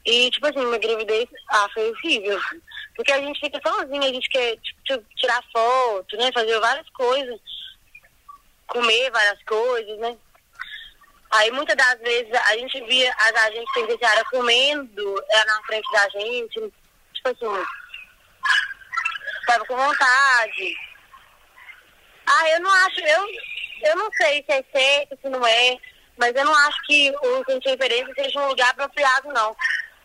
E, 0.06 0.30
tipo 0.32 0.46
assim, 0.48 0.66
minha 0.66 0.78
gravidez, 0.78 1.28
ah, 1.50 1.68
foi 1.74 1.90
horrível. 1.90 2.40
Porque 2.96 3.12
a 3.12 3.20
gente 3.20 3.40
fica 3.40 3.60
sozinha, 3.66 4.10
a 4.10 4.14
gente 4.14 4.30
quer 4.30 4.58
tipo, 4.58 5.06
tirar 5.16 5.44
foto, 5.52 6.18
né, 6.18 6.32
fazer 6.34 6.60
várias 6.60 6.90
coisas, 6.90 7.40
comer 8.68 9.12
várias 9.12 9.42
coisas, 9.44 9.98
né. 10.00 10.18
Aí 11.32 11.52
muitas 11.52 11.76
das 11.76 12.00
vezes 12.00 12.34
a 12.34 12.58
gente 12.58 12.84
via 12.86 13.14
as 13.14 13.36
agentes 13.46 13.74
penitenciárias 13.74 14.28
comendo 14.30 15.24
é, 15.30 15.46
na 15.46 15.64
frente 15.64 15.92
da 15.92 16.10
gente, 16.10 16.74
tipo 17.14 17.30
assim, 17.30 17.66
estava 19.50 19.66
com 19.66 19.76
vontade. 19.76 20.76
Ah, 22.26 22.50
eu 22.52 22.62
não 22.62 22.72
acho, 22.72 23.00
eu, 23.00 23.28
eu 23.84 23.96
não 23.96 24.10
sei 24.14 24.44
se 24.44 24.52
é 24.52 24.64
certo, 24.72 25.18
se 25.20 25.30
não 25.30 25.46
é, 25.46 25.78
mas 26.18 26.36
eu 26.36 26.46
não 26.46 26.54
acho 26.54 26.86
que 26.86 27.12
o 27.12 27.38
centro 27.38 27.62
de 27.62 27.70
referência 27.70 28.14
seja 28.16 28.40
um 28.40 28.48
lugar 28.48 28.70
apropriado, 28.70 29.30
não. 29.30 29.56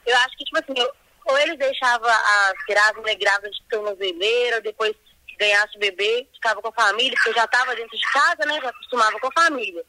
Eu 0.06 0.16
acho 0.18 0.36
que, 0.36 0.44
tipo 0.44 0.58
assim, 0.58 0.80
eu, 0.80 0.90
ou 1.26 1.38
eles 1.38 1.58
deixavam 1.58 2.08
as 2.08 2.54
grávidas, 2.66 3.04
né, 3.04 3.14
grávidas 3.14 3.56
de 3.56 3.62
tornozeleira, 3.68 4.60
depois 4.60 4.94
ganhasse 5.38 5.76
o 5.76 5.80
bebê, 5.80 6.28
ficava 6.34 6.62
com 6.62 6.68
a 6.68 6.72
família, 6.72 7.12
porque 7.14 7.30
eu 7.30 7.34
já 7.34 7.44
estava 7.44 7.74
dentro 7.74 7.96
de 7.96 8.06
casa, 8.12 8.46
né, 8.46 8.60
já 8.62 8.68
acostumava 8.68 9.18
com 9.18 9.26
a 9.26 9.42
família. 9.42 9.84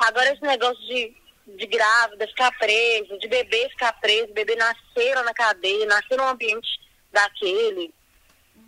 Agora 0.00 0.32
esse 0.32 0.42
negócio 0.42 0.80
de, 0.86 1.14
de 1.46 1.66
grávida 1.66 2.26
ficar 2.28 2.50
preso, 2.58 3.18
de 3.18 3.28
bebê 3.28 3.68
ficar 3.70 3.92
preso, 4.00 4.32
bebê 4.32 4.56
nascer 4.56 5.22
na 5.22 5.34
cadeia, 5.34 5.86
nascer 5.86 6.16
num 6.16 6.28
ambiente 6.28 6.68
daquele, 7.12 7.92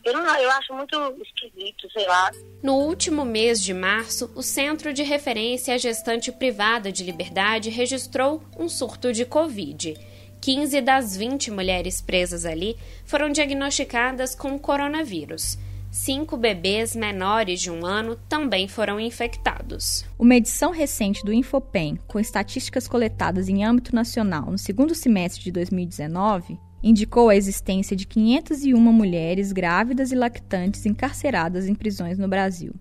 eu, 0.06 0.12
não, 0.12 0.36
eu 0.36 0.50
acho 0.52 0.72
muito 0.72 0.96
esquisito, 1.20 1.90
sei 1.92 2.06
lá. 2.06 2.30
No 2.62 2.74
último 2.74 3.24
mês 3.24 3.60
de 3.60 3.74
março, 3.74 4.30
o 4.36 4.42
Centro 4.42 4.92
de 4.92 5.02
Referência 5.02 5.74
à 5.74 5.78
Gestante 5.78 6.30
Privada 6.30 6.92
de 6.92 7.02
Liberdade 7.02 7.70
registrou 7.70 8.42
um 8.56 8.68
surto 8.68 9.12
de 9.12 9.24
Covid. 9.24 9.94
15 10.40 10.80
das 10.80 11.16
20 11.16 11.50
mulheres 11.50 12.00
presas 12.00 12.46
ali 12.46 12.76
foram 13.04 13.30
diagnosticadas 13.30 14.34
com 14.34 14.56
coronavírus. 14.58 15.58
Cinco 15.90 16.36
bebês 16.36 16.94
menores 16.94 17.60
de 17.60 17.70
um 17.70 17.84
ano 17.84 18.16
também 18.28 18.68
foram 18.68 19.00
infectados. 19.00 20.04
Uma 20.18 20.36
edição 20.36 20.70
recente 20.70 21.24
do 21.24 21.32
Infopem, 21.32 21.98
com 22.06 22.20
estatísticas 22.20 22.86
coletadas 22.86 23.48
em 23.48 23.64
âmbito 23.64 23.94
nacional 23.94 24.50
no 24.50 24.58
segundo 24.58 24.94
semestre 24.94 25.42
de 25.42 25.50
2019, 25.50 26.60
indicou 26.88 27.28
a 27.28 27.34
existência 27.34 27.96
de 27.96 28.06
501 28.06 28.78
mulheres 28.78 29.50
grávidas 29.50 30.12
e 30.12 30.14
lactantes 30.14 30.86
encarceradas 30.86 31.66
em 31.66 31.74
prisões 31.74 32.16
no 32.16 32.28
Brasil. 32.28 32.72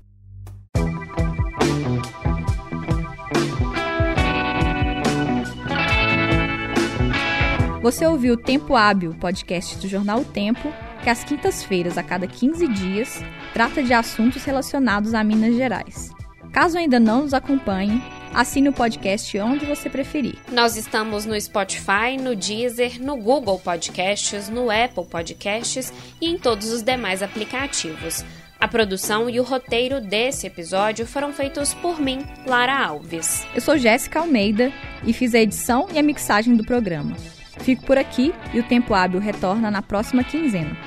Você 7.82 8.06
ouviu 8.06 8.36
o 8.36 8.38
Tempo 8.38 8.76
Hábil, 8.76 9.16
podcast 9.20 9.78
do 9.80 9.88
jornal 9.88 10.20
O 10.20 10.26
Tempo, 10.26 10.72
que 11.04 11.10
às 11.10 11.24
quintas-feiras, 11.24 11.98
a 11.98 12.04
cada 12.04 12.28
15 12.28 12.68
dias, 12.68 13.24
trata 13.54 13.82
de 13.82 13.94
assuntos 13.94 14.44
relacionados 14.44 15.16
a 15.16 15.24
Minas 15.24 15.56
Gerais. 15.56 16.12
Caso 16.52 16.78
ainda 16.78 17.00
não 17.00 17.24
nos 17.24 17.34
acompanhe, 17.34 18.02
Assine 18.34 18.70
o 18.70 18.74
podcast 18.74 19.38
onde 19.40 19.66
você 19.66 19.90
preferir. 19.90 20.36
Nós 20.52 20.76
estamos 20.76 21.26
no 21.26 21.40
Spotify, 21.40 22.18
no 22.20 22.36
Deezer, 22.36 23.02
no 23.02 23.16
Google 23.18 23.60
Podcasts, 23.60 24.50
no 24.50 24.70
Apple 24.70 25.06
Podcasts 25.06 25.94
e 26.20 26.30
em 26.30 26.38
todos 26.38 26.72
os 26.72 26.82
demais 26.82 27.24
aplicativos. 27.24 28.24
A 28.60 28.68
produção 28.68 29.30
e 29.30 29.40
o 29.40 29.44
roteiro 29.44 30.02
desse 30.02 30.48
episódio 30.48 31.06
foram 31.06 31.34
feitos 31.34 31.74
por 31.74 32.00
mim, 32.00 32.20
Lara 32.46 32.86
Alves. 32.86 33.46
Eu 33.54 33.62
sou 33.62 33.78
Jéssica 33.78 34.20
Almeida 34.20 34.72
e 35.06 35.14
fiz 35.14 35.36
a 35.36 35.40
edição 35.40 35.88
e 35.94 36.00
a 36.00 36.04
mixagem 36.04 36.56
do 36.56 36.64
programa. 36.64 37.16
Fico 37.60 37.86
por 37.86 37.98
aqui 37.98 38.34
e 38.54 38.60
o 38.60 38.64
Tempo 38.64 38.94
Hábil 38.94 39.20
retorna 39.20 39.70
na 39.70 39.82
próxima 39.82 40.24
quinzena. 40.24 40.78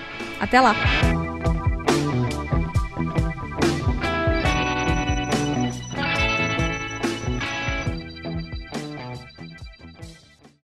Até 0.41 0.61
lá! 0.61 1.28